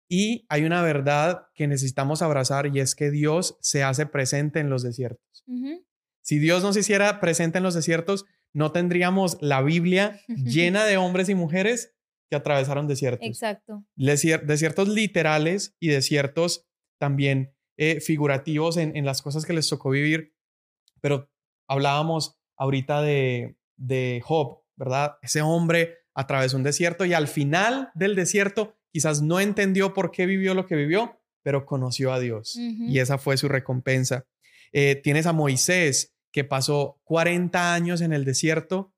Y 0.09 0.45
hay 0.49 0.65
una 0.65 0.81
verdad 0.81 1.47
que 1.53 1.67
necesitamos 1.67 2.21
abrazar 2.21 2.67
y 2.75 2.79
es 2.79 2.95
que 2.95 3.11
Dios 3.11 3.57
se 3.61 3.83
hace 3.83 4.05
presente 4.05 4.59
en 4.59 4.69
los 4.69 4.83
desiertos. 4.83 5.45
Si 6.21 6.39
Dios 6.39 6.63
no 6.63 6.73
se 6.73 6.81
hiciera 6.81 7.19
presente 7.19 7.59
en 7.59 7.63
los 7.63 7.75
desiertos, 7.75 8.25
no 8.53 8.71
tendríamos 8.71 9.37
la 9.41 9.61
Biblia 9.61 10.19
llena 10.27 10.85
de 10.85 10.97
hombres 10.97 11.29
y 11.29 11.35
mujeres 11.35 11.95
que 12.29 12.35
atravesaron 12.35 12.87
desiertos. 12.87 13.27
Exacto. 13.27 13.85
desiertos 13.95 14.89
literales 14.89 15.75
y 15.79 15.87
desiertos 15.87 16.67
también 16.99 17.55
eh, 17.77 18.01
figurativos 18.01 18.77
en, 18.77 18.95
en, 18.95 19.05
las 19.05 19.21
cosas 19.21 19.45
que 19.45 19.53
les 19.53 19.69
tocó 19.69 19.89
vivir. 19.91 20.35
Pero 21.01 21.31
hablábamos 21.67 22.38
ahorita 22.59 23.01
de, 23.01 23.55
de 23.77 24.21
Job, 24.23 24.59
¿verdad? 24.75 25.17
Ese 25.23 25.41
hombre 25.41 25.97
atravesó 26.13 26.57
un 26.57 26.63
desierto 26.63 27.05
y 27.05 27.13
al 27.13 27.27
final 27.27 27.89
del 27.95 28.15
desierto 28.15 28.75
quizás 28.91 29.21
no 29.21 29.39
entendió 29.39 29.93
por 29.93 30.11
qué 30.11 30.25
vivió 30.25 30.53
lo 30.53 30.67
que 30.67 30.75
vivió, 30.75 31.19
pero 31.41 31.65
conoció 31.65 32.13
a 32.13 32.19
Dios 32.19 32.55
y 32.55 32.99
esa 32.99 33.17
fue 33.17 33.37
su 33.37 33.47
recompensa. 33.47 34.25
Eh, 34.71 34.95
tienes 35.01 35.25
a 35.25 35.33
Moisés 35.33 36.15
que 36.31 36.43
pasó 36.43 36.99
40 37.05 37.73
años 37.73 38.01
en 38.01 38.13
el 38.13 38.25
desierto 38.25 38.93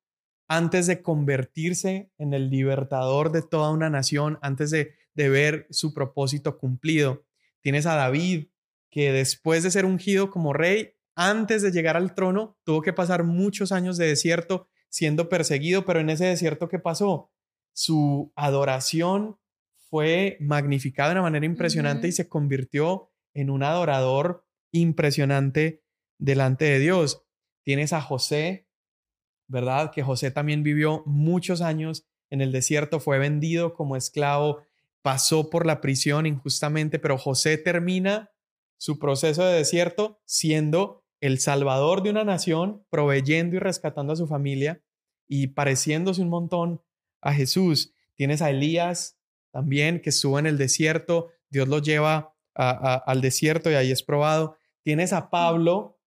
antes 0.48 0.86
de 0.86 1.00
convertirse 1.00 2.10
en 2.18 2.34
el 2.34 2.50
libertador 2.50 3.32
de 3.32 3.42
toda 3.42 3.70
una 3.70 3.88
nación, 3.88 4.38
antes 4.42 4.70
de, 4.70 4.94
de 5.14 5.28
ver 5.30 5.66
su 5.70 5.94
propósito 5.94 6.58
cumplido. 6.58 7.24
Tienes 7.62 7.86
a 7.86 7.94
David, 7.94 8.48
que 8.90 9.12
después 9.12 9.62
de 9.62 9.70
ser 9.70 9.86
ungido 9.86 10.30
como 10.30 10.52
rey, 10.52 10.94
antes 11.14 11.62
de 11.62 11.72
llegar 11.72 11.96
al 11.96 12.14
trono, 12.14 12.58
tuvo 12.64 12.82
que 12.82 12.92
pasar 12.92 13.24
muchos 13.24 13.72
años 13.72 13.96
de 13.96 14.06
desierto 14.06 14.68
siendo 14.88 15.28
perseguido, 15.28 15.84
pero 15.84 16.00
en 16.00 16.10
ese 16.10 16.26
desierto, 16.26 16.68
¿qué 16.68 16.78
pasó? 16.78 17.30
Su 17.72 18.32
adoración 18.36 19.38
fue 19.88 20.36
magnificada 20.40 21.10
de 21.10 21.14
una 21.14 21.22
manera 21.22 21.46
impresionante 21.46 22.08
y 22.08 22.12
se 22.12 22.28
convirtió 22.28 23.10
en 23.34 23.50
un 23.50 23.62
adorador 23.62 24.46
impresionante 24.70 25.82
delante 26.18 26.66
de 26.66 26.78
Dios. 26.78 27.24
Tienes 27.62 27.92
a 27.92 28.00
José, 28.00 28.68
¿verdad? 29.48 29.90
Que 29.92 30.02
José 30.02 30.30
también 30.30 30.62
vivió 30.62 31.02
muchos 31.06 31.60
años 31.60 32.06
en 32.30 32.40
el 32.40 32.52
desierto, 32.52 33.00
fue 33.00 33.18
vendido 33.18 33.74
como 33.74 33.96
esclavo, 33.96 34.62
pasó 35.02 35.50
por 35.50 35.66
la 35.66 35.80
prisión 35.80 36.26
injustamente, 36.26 36.98
pero 36.98 37.18
José 37.18 37.58
termina 37.58 38.30
su 38.78 38.98
proceso 38.98 39.44
de 39.44 39.58
desierto 39.58 40.20
siendo 40.24 41.01
el 41.22 41.38
salvador 41.38 42.02
de 42.02 42.10
una 42.10 42.24
nación, 42.24 42.84
proveyendo 42.90 43.54
y 43.54 43.60
rescatando 43.60 44.12
a 44.12 44.16
su 44.16 44.26
familia 44.26 44.82
y 45.28 45.46
pareciéndose 45.46 46.20
un 46.20 46.28
montón 46.28 46.82
a 47.20 47.32
Jesús. 47.32 47.94
Tienes 48.16 48.42
a 48.42 48.50
Elías 48.50 49.16
también, 49.52 50.02
que 50.02 50.10
estuvo 50.10 50.40
en 50.40 50.46
el 50.46 50.58
desierto, 50.58 51.30
Dios 51.48 51.68
lo 51.68 51.78
lleva 51.78 52.34
al 52.54 53.20
desierto 53.20 53.70
y 53.70 53.74
ahí 53.74 53.92
es 53.92 54.02
probado. 54.02 54.56
Tienes 54.82 55.12
a 55.12 55.30
Pablo, 55.30 56.00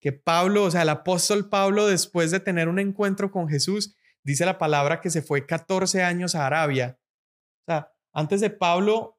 que 0.00 0.12
Pablo, 0.12 0.64
o 0.64 0.70
sea, 0.70 0.82
el 0.82 0.88
apóstol 0.88 1.48
Pablo, 1.48 1.88
después 1.88 2.30
de 2.30 2.38
tener 2.38 2.68
un 2.68 2.78
encuentro 2.78 3.32
con 3.32 3.48
Jesús, 3.48 3.96
dice 4.22 4.46
la 4.46 4.58
palabra 4.58 5.00
que 5.00 5.10
se 5.10 5.20
fue 5.20 5.46
14 5.46 6.04
años 6.04 6.36
a 6.36 6.46
Arabia. 6.46 7.00
O 7.66 7.72
sea, 7.72 7.92
antes 8.12 8.40
de 8.40 8.50
Pablo 8.50 9.18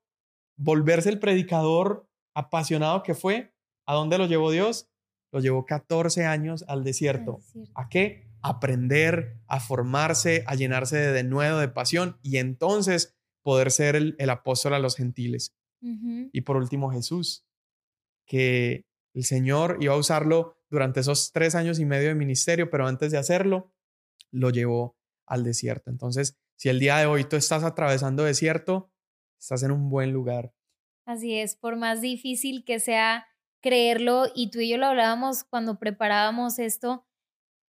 volverse 0.55 1.09
el 1.09 1.19
predicador 1.19 2.07
apasionado 2.33 3.03
que 3.03 3.15
fue, 3.15 3.53
¿a 3.85 3.95
dónde 3.95 4.17
lo 4.17 4.27
llevó 4.27 4.49
Dios? 4.49 4.87
Lo 5.31 5.39
llevó 5.39 5.65
14 5.65 6.25
años 6.25 6.65
al 6.67 6.83
desierto. 6.83 7.39
¿A 7.73 7.89
qué? 7.89 8.31
aprender, 8.41 9.37
a 9.47 9.59
formarse, 9.59 10.43
a 10.47 10.55
llenarse 10.55 10.97
de, 10.97 11.11
de 11.11 11.23
nuevo 11.23 11.59
de 11.59 11.67
pasión 11.67 12.17
y 12.23 12.37
entonces 12.37 13.15
poder 13.41 13.71
ser 13.71 13.95
el, 13.95 14.29
apóstol 14.29 14.73
a 14.73 14.79
los 14.79 14.95
gentiles. 14.95 15.55
Y 15.83 16.41
por 16.41 16.57
último, 16.57 16.91
Jesús, 16.91 17.47
que 18.27 18.85
el 19.15 19.23
Señor 19.23 19.77
iba 19.81 19.95
a 19.95 19.97
usarlo 19.97 20.55
durante 20.69 20.99
esos 20.99 21.31
tres 21.31 21.55
años 21.55 21.79
y 21.79 21.85
medio 21.85 22.09
de 22.09 22.15
ministerio, 22.15 22.69
pero 22.69 22.85
antes 22.85 23.11
de 23.11 23.17
hacerlo, 23.17 23.73
lo 24.29 24.51
llevó 24.51 24.95
al 25.25 25.43
desierto. 25.43 25.89
Entonces, 25.89 26.37
si 26.55 26.69
el 26.69 26.79
día 26.79 26.97
de 26.97 27.07
hoy 27.07 27.23
tú 27.23 27.35
estás 27.35 27.63
atravesando 27.63 28.23
desierto, 28.23 28.91
estás 29.39 29.63
en 29.63 29.71
un 29.71 29.89
buen 29.89 30.11
lugar. 30.11 30.53
Así 31.05 31.39
es, 31.39 31.55
por 31.55 31.77
más 31.77 31.99
difícil 31.99 32.63
que 32.63 32.79
sea 32.79 33.25
creerlo, 33.61 34.25
y 34.33 34.49
tú 34.49 34.59
y 34.59 34.69
yo 34.69 34.77
lo 34.77 34.87
hablábamos 34.87 35.43
cuando 35.43 35.79
preparábamos 35.79 36.59
esto, 36.59 37.05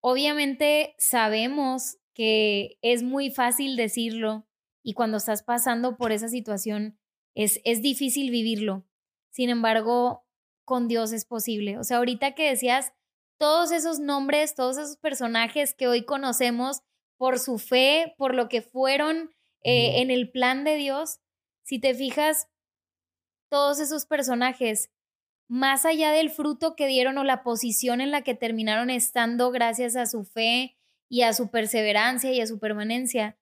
obviamente 0.00 0.94
sabemos 0.98 1.98
que 2.14 2.78
es 2.82 3.02
muy 3.02 3.30
fácil 3.30 3.76
decirlo 3.76 4.46
y 4.82 4.94
cuando 4.94 5.18
estás 5.18 5.42
pasando 5.42 5.96
por 5.96 6.12
esa 6.12 6.28
situación 6.28 6.98
es, 7.34 7.60
es 7.64 7.82
difícil 7.82 8.30
vivirlo. 8.30 8.84
Sin 9.30 9.48
embargo, 9.48 10.26
con 10.64 10.88
Dios 10.88 11.12
es 11.12 11.24
posible. 11.24 11.78
O 11.78 11.84
sea, 11.84 11.98
ahorita 11.98 12.34
que 12.34 12.50
decías 12.50 12.92
todos 13.38 13.72
esos 13.72 13.98
nombres, 13.98 14.54
todos 14.54 14.76
esos 14.76 14.96
personajes 14.96 15.74
que 15.74 15.88
hoy 15.88 16.04
conocemos 16.04 16.82
por 17.16 17.38
su 17.38 17.58
fe, 17.58 18.14
por 18.18 18.34
lo 18.34 18.48
que 18.48 18.62
fueron 18.62 19.30
eh, 19.64 20.00
en 20.00 20.10
el 20.10 20.30
plan 20.30 20.64
de 20.64 20.76
Dios, 20.76 21.20
si 21.62 21.78
te 21.78 21.94
fijas, 21.94 22.48
todos 23.48 23.80
esos 23.80 24.06
personajes, 24.06 24.90
más 25.52 25.84
allá 25.84 26.12
del 26.12 26.30
fruto 26.30 26.74
que 26.76 26.86
dieron 26.86 27.18
o 27.18 27.24
la 27.24 27.42
posición 27.42 28.00
en 28.00 28.10
la 28.10 28.22
que 28.22 28.34
terminaron 28.34 28.88
estando 28.88 29.50
gracias 29.50 29.96
a 29.96 30.06
su 30.06 30.24
fe 30.24 30.78
y 31.10 31.22
a 31.22 31.34
su 31.34 31.50
perseverancia 31.50 32.32
y 32.32 32.40
a 32.40 32.46
su 32.46 32.58
permanencia, 32.58 33.36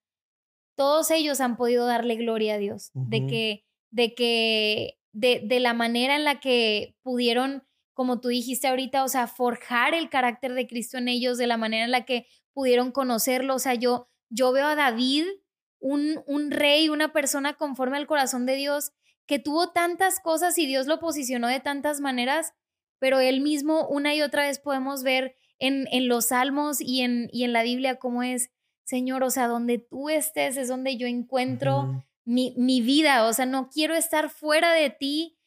todos 0.75 1.13
ellos 1.13 1.41
han 1.41 1.57
podido 1.57 1.87
darle 1.87 2.17
gloria 2.17 2.55
a 2.55 2.59
Dios, 2.59 2.91
de 2.95 3.29
que, 3.29 3.65
de 3.93 4.15
que 4.17 4.99
de, 5.13 5.61
la 5.61 5.73
manera 5.73 6.17
en 6.17 6.25
la 6.25 6.41
que 6.41 6.97
pudieron, 7.03 7.63
como 7.95 8.21
tú 8.21 8.27
dijiste 8.27 8.67
ahorita, 8.67 9.05
o 9.05 9.09
sea, 9.09 9.29
forjar 9.29 9.95
el 9.95 10.11
carácter 10.11 10.55
de 10.55 10.67
Cristo 10.67 10.99
en 10.99 11.07
ellos, 11.07 11.39
de 11.39 11.47
la 11.47 11.59
manera 11.59 11.85
en 11.85 11.93
la 11.93 12.05
que 12.07 12.27
pudieron 12.53 12.91
conocerlo. 12.91 13.55
O 13.55 13.61
sea, 13.61 13.75
yo, 13.75 14.09
yo 14.31 14.51
veo 14.51 14.67
a 14.67 14.75
David, 14.75 15.27
un, 15.79 16.25
un 16.27 16.51
rey, 16.51 16.89
una 16.89 17.13
persona 17.13 17.53
conforme 17.55 17.99
al 17.99 18.09
corazón 18.09 18.47
de 18.47 18.57
Dios, 18.57 18.91
que 19.31 19.39
tuvo 19.39 19.71
tantas 19.71 20.19
cosas 20.19 20.59
y 20.59 20.67
Dios 20.67 20.89
lo 20.89 20.99
posicionó 20.99 21.47
de 21.47 21.61
tantas 21.61 22.01
maneras, 22.01 22.53
pero 22.99 23.21
él 23.21 23.43
mismo 23.43 23.87
una 23.87 24.13
y 24.13 24.23
otra 24.23 24.43
vez 24.43 24.59
podemos 24.59 25.05
ver 25.05 25.37
en, 25.61 25.87
en 25.93 26.09
los 26.09 26.31
salmos 26.31 26.81
y 26.81 27.03
en, 27.03 27.29
y 27.31 27.45
en 27.45 27.53
la 27.53 27.63
Biblia 27.63 28.01
cómo 28.01 28.25
es, 28.25 28.51
Señor, 28.83 29.23
o 29.23 29.31
sea, 29.31 29.47
donde 29.47 29.79
tú 29.79 30.09
estés 30.09 30.57
es 30.57 30.67
donde 30.67 30.97
yo 30.97 31.07
encuentro 31.07 32.05
mi, 32.25 32.81
vida, 32.81 33.25
o 33.29 33.33
sea, 33.33 33.47
no 33.47 33.71
quiero 33.71 33.95
estar 33.95 34.31
fuera 34.31 34.73
de 34.73 34.91
ti 34.91 35.39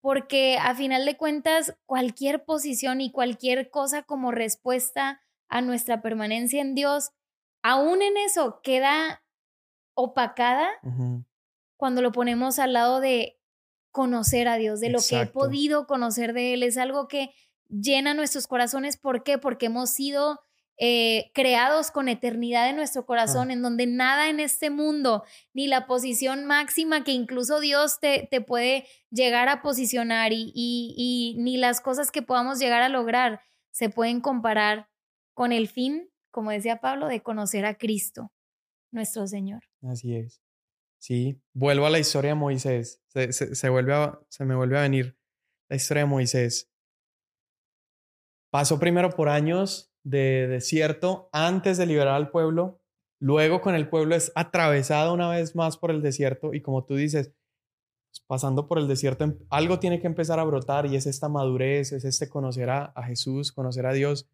porque 0.00 0.56
a 0.58 0.76
final 0.76 1.04
de 1.04 1.16
cuentas 1.16 1.74
cualquier 1.84 2.44
posición 2.44 3.00
y 3.00 3.10
cualquier 3.10 3.70
cosa 3.70 4.04
como 4.04 4.30
respuesta 4.30 5.20
a 5.48 5.62
nuestra 5.62 6.00
permanencia 6.00 6.60
en 6.60 6.76
Dios, 6.76 7.10
aún 7.60 8.02
en 8.02 8.16
eso 8.18 8.60
queda 8.62 9.24
opacada 9.94 10.70
cuando 11.82 12.00
lo 12.00 12.12
ponemos 12.12 12.60
al 12.60 12.74
lado 12.74 13.00
de 13.00 13.40
conocer 13.90 14.46
a 14.46 14.54
Dios, 14.54 14.78
de 14.78 14.90
lo 14.90 15.00
que 15.00 15.22
he 15.22 15.26
podido 15.26 15.88
conocer 15.88 16.32
de 16.32 16.54
Él. 16.54 16.62
Es 16.62 16.78
algo 16.78 17.08
que 17.08 17.34
llena 17.68 18.14
nuestros 18.14 18.46
corazones. 18.46 18.96
¿Por 18.96 19.24
qué? 19.24 19.36
Porque 19.36 19.66
hemos 19.66 19.90
sido 19.90 20.38
eh, 20.78 21.32
creados 21.34 21.90
con 21.90 22.08
eternidad 22.08 22.70
en 22.70 22.76
nuestro 22.76 23.04
corazón, 23.04 23.50
en 23.50 23.62
donde 23.62 23.88
nada 23.88 24.30
en 24.30 24.38
este 24.38 24.70
mundo, 24.70 25.24
ni 25.54 25.66
la 25.66 25.88
posición 25.88 26.44
máxima 26.44 27.02
que 27.02 27.10
incluso 27.10 27.58
Dios 27.58 27.98
te, 27.98 28.28
te 28.30 28.40
puede 28.40 28.86
llegar 29.10 29.48
a 29.48 29.60
posicionar 29.60 30.32
y, 30.32 30.52
y, 30.54 31.34
ni 31.40 31.56
las 31.56 31.80
cosas 31.80 32.12
que 32.12 32.22
podamos 32.22 32.60
llegar 32.60 32.82
a 32.82 32.90
lograr 32.90 33.40
se 33.72 33.88
pueden 33.88 34.20
comparar 34.20 34.88
con 35.34 35.50
el 35.50 35.66
fin, 35.66 36.08
como 36.30 36.52
decía 36.52 36.76
Pablo, 36.76 37.08
de 37.08 37.24
conocer 37.24 37.66
a 37.66 37.74
Cristo, 37.74 38.30
nuestro 38.92 39.26
Señor. 39.26 39.64
Así 39.82 40.14
es. 40.14 40.41
Sí, 41.02 41.42
vuelvo 41.52 41.86
a 41.86 41.90
la 41.90 41.98
historia 41.98 42.30
de 42.30 42.36
Moisés. 42.36 43.02
Se, 43.08 43.32
se, 43.32 43.56
se 43.56 43.66
me 43.66 44.54
vuelve 44.54 44.78
a 44.78 44.82
venir 44.82 45.18
la 45.68 45.74
historia 45.74 46.04
de 46.04 46.08
Moisés. 46.08 46.70
Pasó 48.52 48.78
primero 48.78 49.10
por 49.10 49.28
años 49.28 49.92
de 50.04 50.46
desierto 50.46 51.28
antes 51.32 51.76
de 51.76 51.86
liberar 51.86 52.14
al 52.14 52.30
pueblo. 52.30 52.80
Luego 53.18 53.60
con 53.60 53.74
el 53.74 53.88
pueblo 53.88 54.14
es 54.14 54.30
atravesado 54.36 55.12
una 55.12 55.28
vez 55.28 55.56
más 55.56 55.76
por 55.76 55.90
el 55.90 56.02
desierto 56.02 56.54
y 56.54 56.60
como 56.60 56.84
tú 56.84 56.94
dices, 56.94 57.32
pues, 58.12 58.20
pasando 58.24 58.68
por 58.68 58.78
el 58.78 58.86
desierto, 58.86 59.24
em, 59.24 59.36
algo 59.50 59.80
tiene 59.80 60.00
que 60.00 60.06
empezar 60.06 60.38
a 60.38 60.44
brotar 60.44 60.86
y 60.86 60.94
es 60.94 61.06
esta 61.06 61.28
madurez, 61.28 61.90
es 61.90 62.04
este 62.04 62.28
conocer 62.28 62.70
a, 62.70 62.92
Jesús, 63.08 63.50
conocer 63.50 63.86
a 63.86 63.92
Dios. 63.92 64.28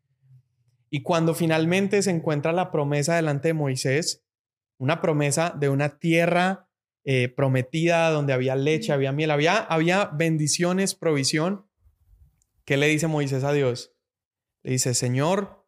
Y 0.90 1.02
cuando 1.02 1.32
finalmente 1.32 2.02
se 2.02 2.10
encuentra 2.10 2.52
la 2.52 2.70
promesa 2.70 3.16
delante 3.16 3.48
de 3.48 3.54
Moisés, 3.54 4.27
una 4.78 5.00
promesa 5.00 5.54
de 5.56 5.68
una 5.68 5.98
tierra 5.98 6.68
eh, 7.04 7.28
prometida 7.28 8.10
donde 8.10 8.32
había 8.32 8.56
leche, 8.56 8.92
había 8.92 9.12
miel, 9.12 9.30
había, 9.30 9.56
había 9.58 10.06
bendiciones, 10.06 10.94
provisión. 10.94 11.66
¿Qué 12.64 12.76
le 12.76 12.86
dice 12.86 13.06
Moisés 13.06 13.44
a 13.44 13.52
Dios? 13.52 13.94
Le 14.62 14.72
dice, 14.72 14.94
Señor, 14.94 15.66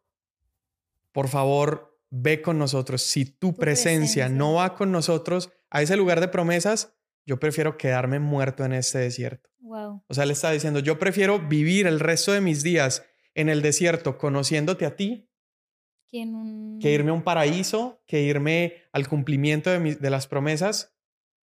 por 1.11 1.27
favor, 1.27 1.99
ve 2.09 2.41
con 2.41 2.57
nosotros. 2.57 3.01
Si 3.01 3.25
tu, 3.25 3.55
presencia, 3.55 4.29
no 4.29 4.53
va 4.53 4.75
con 4.75 4.91
nosotros 4.91 5.51
a 5.69 5.81
ese 5.81 5.97
lugar 5.97 6.19
de 6.19 6.27
promesas, 6.27 6.93
yo 7.25 7.39
prefiero 7.39 7.77
quedarme 7.77 8.19
muerto 8.19 8.63
en 8.65 8.73
este 8.73 8.99
desierto. 8.99 9.49
O 10.07 10.13
sea, 10.13 10.25
le 10.25 10.33
está 10.33 10.51
diciendo, 10.51 10.79
yo 10.79 10.99
prefiero 10.99 11.39
vivir 11.39 11.87
el 11.87 11.99
resto 11.99 12.33
de 12.33 12.41
mis 12.41 12.61
días 12.61 13.05
en 13.33 13.47
el 13.47 13.61
desierto 13.61 14.17
conociéndote 14.17 14.85
a 14.85 14.95
ti 14.95 15.30
que, 16.11 16.91
irme 16.91 17.11
a 17.11 17.13
un 17.13 17.23
paraíso, 17.23 18.01
que 18.05 18.21
irme 18.21 18.75
al 18.91 19.07
cumplimiento 19.07 19.69
de, 19.69 19.95
de 19.95 20.09
las 20.09 20.27
promesas 20.27 20.93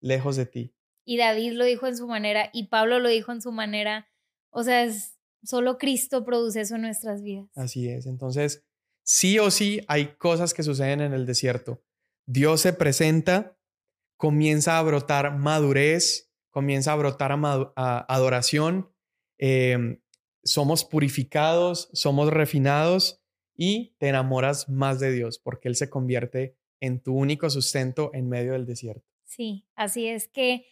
lejos 0.00 0.36
de 0.36 0.46
ti. 0.46 0.74
Y 1.04 1.16
David 1.16 1.52
lo 1.52 1.64
dijo 1.64 1.86
en 1.86 1.96
su 1.96 2.06
manera 2.06 2.50
y 2.52 2.68
Pablo 2.68 2.98
lo 2.98 3.08
dijo 3.08 3.32
en 3.32 3.40
su 3.40 3.52
manera. 3.52 4.08
O 4.50 4.62
sea, 4.62 4.84
es, 4.84 5.18
solo 5.42 5.78
Cristo 5.78 6.24
produce 6.24 6.60
eso 6.60 6.76
en 6.76 6.82
nuestras 6.82 7.22
vidas. 7.22 7.48
Así 7.56 7.88
es. 7.88 8.06
Entonces, 8.06 8.64
sí 9.02 9.38
o 9.38 9.50
sí 9.50 9.80
hay 9.88 10.14
cosas 10.16 10.52
que 10.54 10.62
suceden 10.62 11.00
en 11.00 11.14
el 11.14 11.26
desierto. 11.26 11.82
Dios 12.26 12.60
se 12.60 12.72
presenta, 12.72 13.58
comienza 14.16 14.78
a 14.78 14.82
brotar 14.82 15.36
madurez, 15.38 16.30
comienza 16.50 16.92
a 16.92 16.96
brotar 16.96 17.32
adoración, 17.74 18.92
em, 19.38 20.00
somos 20.44 20.84
purificados, 20.84 21.88
somos 21.92 22.30
refinados 22.30 23.19
y 23.62 23.94
te 23.98 24.08
enamoras 24.08 24.70
más 24.70 25.00
de 25.00 25.12
Dios 25.12 25.38
porque 25.38 25.68
Él 25.68 25.76
se 25.76 25.90
convierte 25.90 26.56
en 26.80 26.98
tu 26.98 27.14
único 27.14 27.50
sustento 27.50 28.10
en 28.14 28.26
medio 28.26 28.54
del 28.54 28.64
desierto. 28.64 29.06
Sí, 29.24 29.66
así 29.74 30.06
es 30.06 30.28
que 30.28 30.64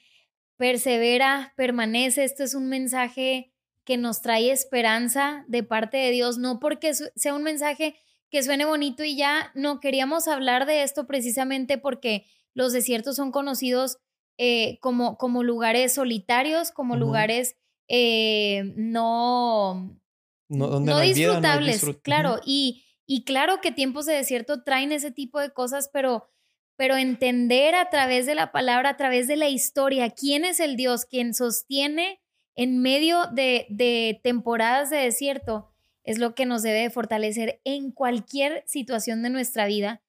persevera, 0.57 1.53
permanece. 1.55 2.24
Esto 2.24 2.44
es 2.44 2.55
un 2.55 2.70
mensaje 2.70 3.53
que 3.85 3.98
nos 3.98 4.22
trae 4.22 4.51
esperanza 4.51 5.44
de 5.48 5.62
parte 5.62 5.98
de 5.98 6.12
Dios, 6.12 6.38
no 6.38 6.61
porque 6.61 6.94
sea 6.94 7.35
un 7.35 7.42
mensaje 7.42 7.94
que 8.31 8.42
suene 8.42 8.64
bonito 8.64 9.05
y 9.05 9.18
ya 9.18 9.53
no 9.55 9.81
queríamos 9.81 10.27
hablar 10.27 10.64
de 10.64 10.83
esto 10.83 11.07
precisamente 11.07 11.77
porque 11.77 12.24
los 12.55 12.72
desiertos 12.72 13.16
son 13.16 13.33
conocidos 13.33 13.98
eh, 14.38 14.79
como, 14.81 15.18
como 15.18 15.42
lugares 15.42 15.92
solitarios, 15.92 16.70
como 16.70 16.96
lugares 16.96 17.55
eh, 17.87 18.72
no, 18.77 20.01
no, 20.48 21.00
disfrutables, 21.00 21.84
claro, 22.02 22.40
y, 22.44 22.84
y 23.06 23.24
claro 23.24 23.61
que 23.61 23.72
tiempos 23.72 24.06
de 24.06 24.14
desierto 24.14 24.62
traen 24.62 24.92
ese 24.92 25.11
tipo 25.11 25.40
de 25.40 25.50
cosas, 25.50 25.90
pero 25.92 26.28
pero 26.76 26.96
entender 26.96 27.74
a 27.74 27.90
través 27.90 28.24
de 28.24 28.37
la 28.37 28.52
palabra, 28.52 28.90
a 28.90 28.96
través 28.96 29.26
de 29.26 29.34
la 29.34 29.48
historia, 29.48 30.11
quién 30.11 30.44
es 30.44 30.61
el 30.61 30.76
Dios, 30.76 31.06
quien 31.06 31.34
sostiene 31.34 32.20
en 32.54 32.80
medio 32.80 33.26
de, 33.32 33.66
de 33.68 34.20
temporadas 34.22 34.88
de 34.88 34.98
desierto, 34.98 35.72
es 36.04 36.18
lo 36.18 36.37
que 36.37 36.46
nos 36.46 36.62
debe 36.62 36.88
fortalecer 36.88 37.61
en 37.64 37.90
cualquier 37.90 38.62
situación 38.66 39.24
de 39.24 39.30
nuestra 39.30 39.66
vida. 39.66 40.02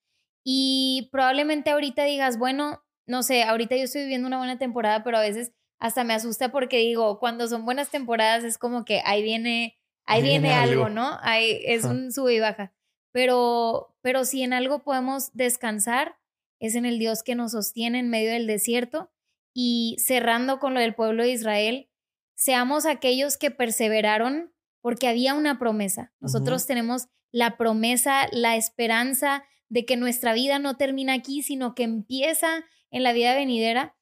Y 0.44 1.10
probablemente 1.12 1.72
ahorita 1.72 2.04
digas, 2.04 2.38
bueno, 2.38 2.84
no 3.08 3.24
sé, 3.24 3.42
ahorita 3.42 3.76
yo 3.76 3.86
estoy 3.86 4.04
viviendo 4.04 4.28
una 4.28 4.38
buena 4.38 4.60
temporada, 4.60 5.04
pero 5.04 5.18
a 5.18 5.22
veces 5.22 5.52
hasta 5.80 6.04
me 6.04 6.14
asusta 6.14 6.52
porque 6.52 6.78
digo, 6.78 7.18
cuando 7.18 7.48
son 7.48 7.66
buenas 7.66 7.90
temporadas 7.90 8.44
es 8.44 8.60
como 8.60 8.86
que 8.86 9.02
ahí 9.06 9.24
viene, 9.24 9.79
ahí, 10.10 10.22
viene, 10.24 10.54
algo, 10.54 10.90
¿no? 10.90 11.18
Ahí 11.22 11.62
es 11.66 11.84
un 11.86 12.12
sube 12.12 12.34
y 12.36 12.40
baja. 12.40 12.74
Pero, 13.12 13.96
pero 14.02 14.26
si 14.26 14.44
en 14.44 14.54
algo 14.54 14.84
podemos 14.84 15.32
descansar, 15.34 16.18
es 16.60 16.76
en 16.76 16.86
el 16.86 17.00
Dios 17.00 17.24
que 17.24 17.36
nos 17.36 17.52
sostiene 17.52 18.00
en 18.00 18.10
medio 18.10 18.32
del 18.32 18.48
desierto. 18.48 19.12
Y 19.54 19.98
cerrando 20.00 20.60
con 20.60 20.74
lo 20.74 20.80
del 20.80 20.96
pueblo 20.96 21.24
de 21.24 21.32
Israel, 21.32 21.90
seamos 22.36 22.86
aquellos 22.86 23.38
que 23.38 23.52
perseveraron 23.52 24.54
porque 24.82 25.08
había 25.08 25.34
una 25.34 25.60
promesa. 25.60 26.14
Nosotros 26.20 26.66
tenemos 26.66 27.08
la 27.32 27.58
promesa, 27.58 28.28
la 28.32 28.56
esperanza 28.56 29.44
de 29.68 29.86
que 29.86 29.98
nuestra 29.98 30.34
vida 30.34 30.60
no 30.60 30.78
termina 30.78 31.14
aquí, 31.14 31.44
sino 31.44 31.76
que 31.76 31.84
empieza 31.84 32.66
en 32.92 33.04
la 33.04 33.14
vida 33.14 33.36
venidera. 33.36 33.96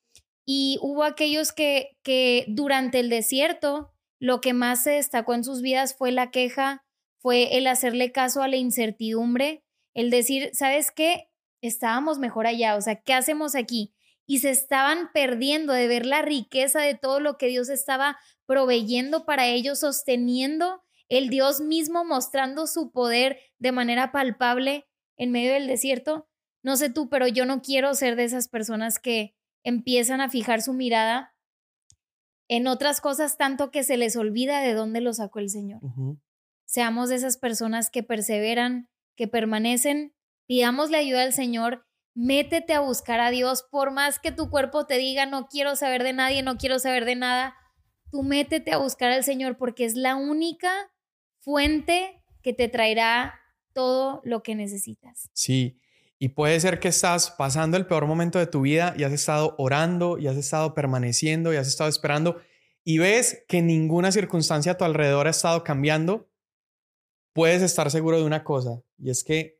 Y 0.46 0.78
hubo 0.82 1.04
aquellos 1.04 1.52
que, 1.52 1.98
que 2.04 2.46
durante 2.48 3.00
el 3.00 3.10
desierto 3.10 3.93
lo 4.20 4.42
que 4.42 4.54
más 4.54 4.84
se 4.84 4.92
destacó 4.92 5.34
en 5.34 5.44
sus 5.44 5.62
vidas 5.62 5.96
fue 5.96 6.12
la 6.12 6.32
queja, 6.32 6.86
fue 7.20 7.58
el 7.58 7.68
hacerle 7.68 8.12
caso 8.12 8.42
a 8.42 8.48
la 8.48 8.58
incertidumbre, 8.58 9.64
el 9.94 10.10
decir, 10.10 10.52
¿sabes 10.54 10.92
qué? 10.92 11.28
estábamos 11.62 12.20
mejor 12.20 12.48
allá, 12.48 12.76
o 12.76 12.82
sea, 12.82 12.96
¿qué 12.96 13.14
hacemos 13.14 13.56
aquí? 13.56 13.94
Y 14.26 14.40
se 14.40 14.50
estaban 14.50 15.12
perdiendo 15.14 15.74
de 15.74 15.88
ver 15.88 16.06
la 16.06 16.22
riqueza 16.22 16.82
de 16.82 16.96
todo 16.96 17.20
lo 17.20 17.38
que 17.38 17.48
Dios 17.48 17.70
estaba 17.70 18.18
proveyendo 18.46 19.26
para 19.26 19.48
ellos, 19.48 19.80
sosteniendo 19.80 20.84
el 21.10 21.30
Dios 21.30 21.62
mismo 21.62 22.04
mostrando 22.04 22.68
su 22.68 22.92
poder 22.92 23.40
de 23.58 23.72
manera 23.72 24.12
palpable 24.12 24.86
en 25.16 25.32
medio 25.32 25.54
del 25.54 25.68
desierto. 25.68 26.28
No 26.62 26.76
sé 26.76 26.90
tú, 26.90 27.10
pero 27.10 27.28
yo 27.28 27.46
no 27.46 27.62
quiero 27.62 27.94
ser 27.96 28.18
de 28.18 28.26
esas 28.26 28.50
personas 28.50 29.00
que 29.00 29.34
empiezan 29.64 30.20
a 30.20 30.30
fijar 30.30 30.62
su 30.62 30.74
mirada 30.74 31.34
en 32.48 32.68
otras 32.68 33.02
cosas 33.02 33.38
tanto 33.38 33.72
que 33.72 33.84
se 33.84 33.98
les 33.98 34.16
olvida 34.16 34.62
de 34.62 34.74
dónde 34.74 35.02
lo 35.02 35.14
sacó 35.14 35.40
el 35.40 35.50
Señor. 35.50 35.82
Seamos 36.66 37.10
de 37.10 37.16
esas 37.16 37.38
personas 37.38 37.90
que 37.90 38.04
perseveran, 38.04 38.90
que 39.16 39.28
permanecen 39.28 40.14
pidamos 40.48 40.90
la 40.90 40.98
ayuda 40.98 41.24
al 41.24 41.34
Señor, 41.34 41.86
métete 42.16 42.74
a 42.74 42.80
buscar 42.80 43.20
a 43.20 43.30
Dios, 43.30 43.64
por 43.70 43.92
más 43.92 44.18
que 44.18 44.32
tu 44.32 44.50
cuerpo 44.50 44.88
te 44.88 44.98
diga, 44.98 45.26
no 45.28 45.48
quiero 45.48 45.76
saber 45.76 46.04
de 46.04 46.14
nadie, 46.14 46.42
no 46.42 46.58
quiero 46.58 46.80
saber 46.80 47.06
de 47.06 47.16
nada, 47.16 47.56
tú 48.10 48.24
métete 48.24 48.72
a 48.72 48.78
buscar 48.78 49.12
al 49.12 49.24
Señor 49.24 49.58
porque 49.58 49.86
es 49.86 49.96
la 49.96 50.16
única 50.16 50.92
fuente 51.40 52.24
que 52.42 52.54
te 52.54 52.70
traerá 52.70 53.40
todo 53.74 54.22
lo 54.24 54.42
que 54.42 54.56
necesitas. 54.56 55.30
Sí, 55.34 55.80
y 56.20 56.30
puede 56.30 56.60
ser 56.60 56.80
que 56.80 56.88
estás 56.88 57.32
pasando 57.32 57.78
el 57.78 57.86
peor 57.86 58.08
momento 58.08 58.40
de 58.40 58.48
tu 58.48 58.62
vida 58.62 58.94
y 58.98 59.04
has 59.04 59.14
estado 59.14 59.56
orando 59.58 60.18
y 60.18 60.28
has 60.28 60.38
estado 60.38 60.74
permaneciendo 60.74 61.54
y 61.54 61.58
has 61.58 61.68
estado 61.68 61.90
esperando 61.90 62.42
y 62.84 62.98
ves 62.98 63.44
que 63.48 63.62
ninguna 63.62 64.12
circunstancia 64.12 64.74
a 64.74 64.78
tu 64.78 64.86
alrededor 64.86 65.28
ha 65.28 65.32
estado 65.32 65.64
cambiando, 65.64 66.30
puedes 67.34 67.62
estar 67.62 67.92
seguro 67.92 68.18
de 68.18 68.26
una 68.26 68.44
cosa 68.44 68.82
y 68.98 69.10
es 69.10 69.24
que 69.24 69.58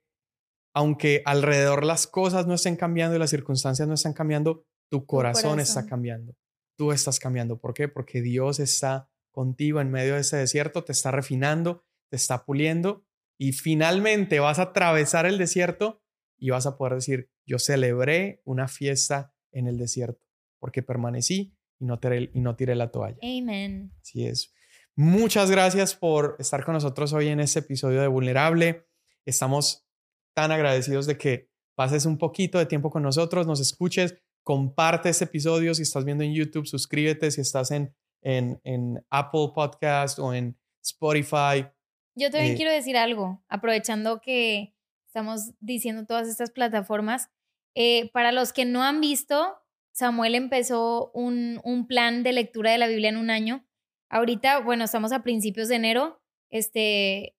aunque 0.74 1.24
alrededor 1.26 1.86
las 1.86 2.08
cosas 2.08 2.48
no 2.48 2.54
estén 2.54 2.76
cambiando 2.76 3.16
y 3.16 3.20
las 3.20 3.32
circunstancias 3.32 3.88
no 3.88 3.96
están 3.96 4.14
cambiando, 4.14 4.66
tu 4.90 5.06
corazón, 5.06 5.60
está 5.60 5.86
cambiando. 5.86 6.36
Tú 6.78 6.92
estás 6.92 7.20
cambiando. 7.20 7.58
¿Por 7.58 7.74
qué? 7.74 7.88
Porque 7.88 8.22
Dios 8.22 8.60
está 8.60 9.10
contigo 9.32 9.82
en 9.82 9.92
medio 9.92 10.14
de 10.14 10.22
ese 10.22 10.38
desierto, 10.38 10.84
te 10.84 10.92
está 10.92 11.12
refinando, 11.12 11.84
te 12.10 12.16
está 12.16 12.46
puliendo 12.46 13.06
y 13.40 13.54
finalmente 13.54 14.40
vas 14.40 14.60
a 14.60 14.64
atravesar 14.64 15.26
el 15.26 15.38
desierto 15.38 16.02
y 16.38 16.50
vas 16.50 16.66
a 16.66 16.78
poder 16.78 16.96
decir, 16.96 17.30
yo 17.46 17.60
celebré 17.60 18.42
una 18.46 18.68
fiesta 18.68 19.34
en 19.52 19.68
el 19.68 19.78
desierto 19.78 20.28
porque 20.60 20.84
permanecí 20.84 21.56
y 21.80 21.86
no 21.86 22.00
tiré, 22.00 22.30
y 22.34 22.42
no 22.42 22.56
tiré 22.56 22.76
la 22.76 22.92
toalla. 22.92 23.18
Amén. 23.22 23.92
Así 24.02 24.26
es. 24.26 24.54
Muchas 24.96 25.52
gracias 25.52 25.96
por 25.96 26.36
estar 26.40 26.64
con 26.66 26.74
nosotros 26.74 27.14
hoy 27.14 27.28
en 27.28 27.40
este 27.40 27.60
episodio 27.60 28.02
de 28.02 28.08
Vulnerable. 28.08 28.88
Estamos 29.26 29.88
tan 30.34 30.52
agradecidos 30.52 31.06
de 31.06 31.18
que 31.18 31.52
pases 31.76 32.06
un 32.06 32.18
poquito 32.18 32.58
de 32.58 32.66
tiempo 32.66 32.90
con 32.90 33.04
nosotros, 33.04 33.46
nos 33.46 33.60
escuches, 33.60 34.18
comparte 34.44 35.10
este 35.10 35.26
episodio 35.26 35.76
si 35.76 35.84
estás 35.84 36.04
viendo 36.04 36.24
en 36.24 36.34
YouTube, 36.34 36.66
suscríbete 36.66 37.30
si 37.30 37.42
estás 37.42 37.70
en, 37.70 37.94
en, 38.22 38.60
en 38.64 39.06
Apple 39.10 39.52
Podcast 39.54 40.18
o 40.18 40.34
en 40.34 40.58
Spotify. 40.84 41.68
Yo 42.16 42.32
también 42.32 42.54
eh, 42.54 42.56
quiero 42.56 42.72
decir 42.72 42.98
algo, 42.98 43.44
aprovechando 43.48 44.22
que 44.22 44.76
estamos 45.18 45.54
diciendo 45.60 46.06
todas 46.06 46.28
estas 46.28 46.52
plataformas. 46.52 47.32
Eh, 47.74 48.12
para 48.12 48.32
los 48.32 48.54
que 48.54 48.66
no 48.66 48.84
han 48.84 49.02
visto, 49.02 49.58
Samuel 49.92 50.36
empezó 50.36 51.10
un, 51.12 51.60
un 51.64 51.88
plan 51.88 52.22
de 52.22 52.34
lectura 52.34 52.72
de 52.72 52.78
la 52.78 52.88
Biblia 52.88 53.10
en 53.10 53.18
un 53.18 53.32
año. 53.32 53.66
Ahorita, 54.10 54.60
bueno, 54.60 54.84
estamos 54.84 55.12
a 55.12 55.24
principios 55.24 55.70
de 55.70 55.76
enero. 55.76 56.22
Este, 56.52 57.36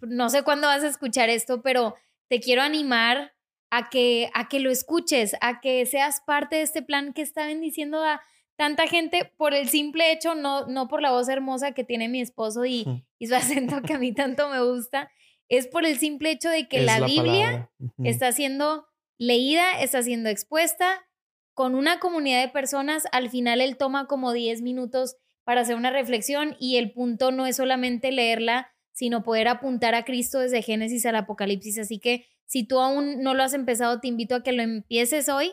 no 0.00 0.30
sé 0.30 0.44
cuándo 0.44 0.68
vas 0.68 0.84
a 0.84 0.88
escuchar 0.88 1.30
esto, 1.30 1.62
pero 1.62 1.96
te 2.28 2.38
quiero 2.38 2.62
animar 2.62 3.34
a 3.70 3.90
que, 3.90 4.30
a 4.32 4.48
que 4.48 4.60
lo 4.60 4.70
escuches, 4.70 5.34
a 5.40 5.60
que 5.60 5.84
seas 5.84 6.20
parte 6.24 6.56
de 6.56 6.62
este 6.62 6.82
plan 6.82 7.12
que 7.12 7.22
está 7.22 7.46
bendiciendo 7.46 8.04
a 8.04 8.22
tanta 8.54 8.86
gente 8.86 9.32
por 9.36 9.52
el 9.52 9.68
simple 9.68 10.12
hecho, 10.12 10.36
no, 10.36 10.66
no 10.66 10.86
por 10.86 11.02
la 11.02 11.10
voz 11.10 11.28
hermosa 11.28 11.72
que 11.72 11.82
tiene 11.82 12.08
mi 12.08 12.20
esposo 12.20 12.64
y, 12.64 13.04
y 13.18 13.26
su 13.26 13.34
acento 13.34 13.82
que 13.82 13.94
a 13.94 13.98
mí 13.98 14.12
tanto 14.12 14.48
me 14.48 14.60
gusta, 14.60 15.10
es 15.48 15.66
por 15.66 15.84
el 15.84 15.98
simple 15.98 16.30
hecho 16.30 16.48
de 16.48 16.68
que 16.68 16.80
la, 16.80 17.00
Biblia 17.00 17.70
está 18.02 18.32
siendo 18.32 18.86
leída, 19.18 19.80
está 19.80 20.02
siendo 20.02 20.28
expuesta 20.28 21.06
con 21.54 21.74
una 21.74 22.00
comunidad 22.00 22.42
de 22.42 22.48
personas. 22.48 23.04
Al 23.12 23.30
final 23.30 23.60
él 23.60 23.76
toma 23.76 24.06
como 24.06 24.32
10 24.32 24.62
minutos 24.62 25.16
para 25.44 25.60
hacer 25.60 25.76
una 25.76 25.90
reflexión 25.90 26.56
y 26.58 26.76
el 26.76 26.92
punto 26.92 27.30
no 27.30 27.46
es 27.46 27.56
solamente 27.56 28.10
leerla 28.12 28.72
sino 28.96 29.22
poder 29.22 29.46
apuntar 29.46 29.94
a 29.94 30.06
Cristo 30.06 30.38
desde 30.40 30.62
Génesis 30.62 31.04
al 31.04 31.16
Apocalipsis. 31.16 31.78
Así 31.78 31.98
que 31.98 32.26
si 32.46 32.64
tú 32.66 32.80
aún 32.80 33.22
no 33.22 33.34
lo 33.34 33.42
has 33.42 33.52
empezado, 33.52 34.00
te 34.00 34.08
invito 34.08 34.34
a 34.34 34.42
que 34.42 34.52
lo 34.52 34.62
empieces 34.62 35.28
hoy 35.28 35.52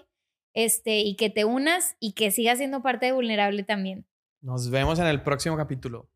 este, 0.54 1.00
y 1.00 1.18
que 1.18 1.30
te 1.30 1.44
unas 1.44 1.98
y 2.00 2.14
que 2.14 2.32
sigas 2.32 2.60
siendo 2.60 2.82
parte 2.82 3.08
de 3.08 3.12
Vulnerable 3.12 3.64
también. 3.64 4.06
Nos 4.42 4.70
vemos 4.70 4.98
en 5.00 5.08
el 5.08 5.24
próximo 5.24 5.58
capítulo. 5.58 6.10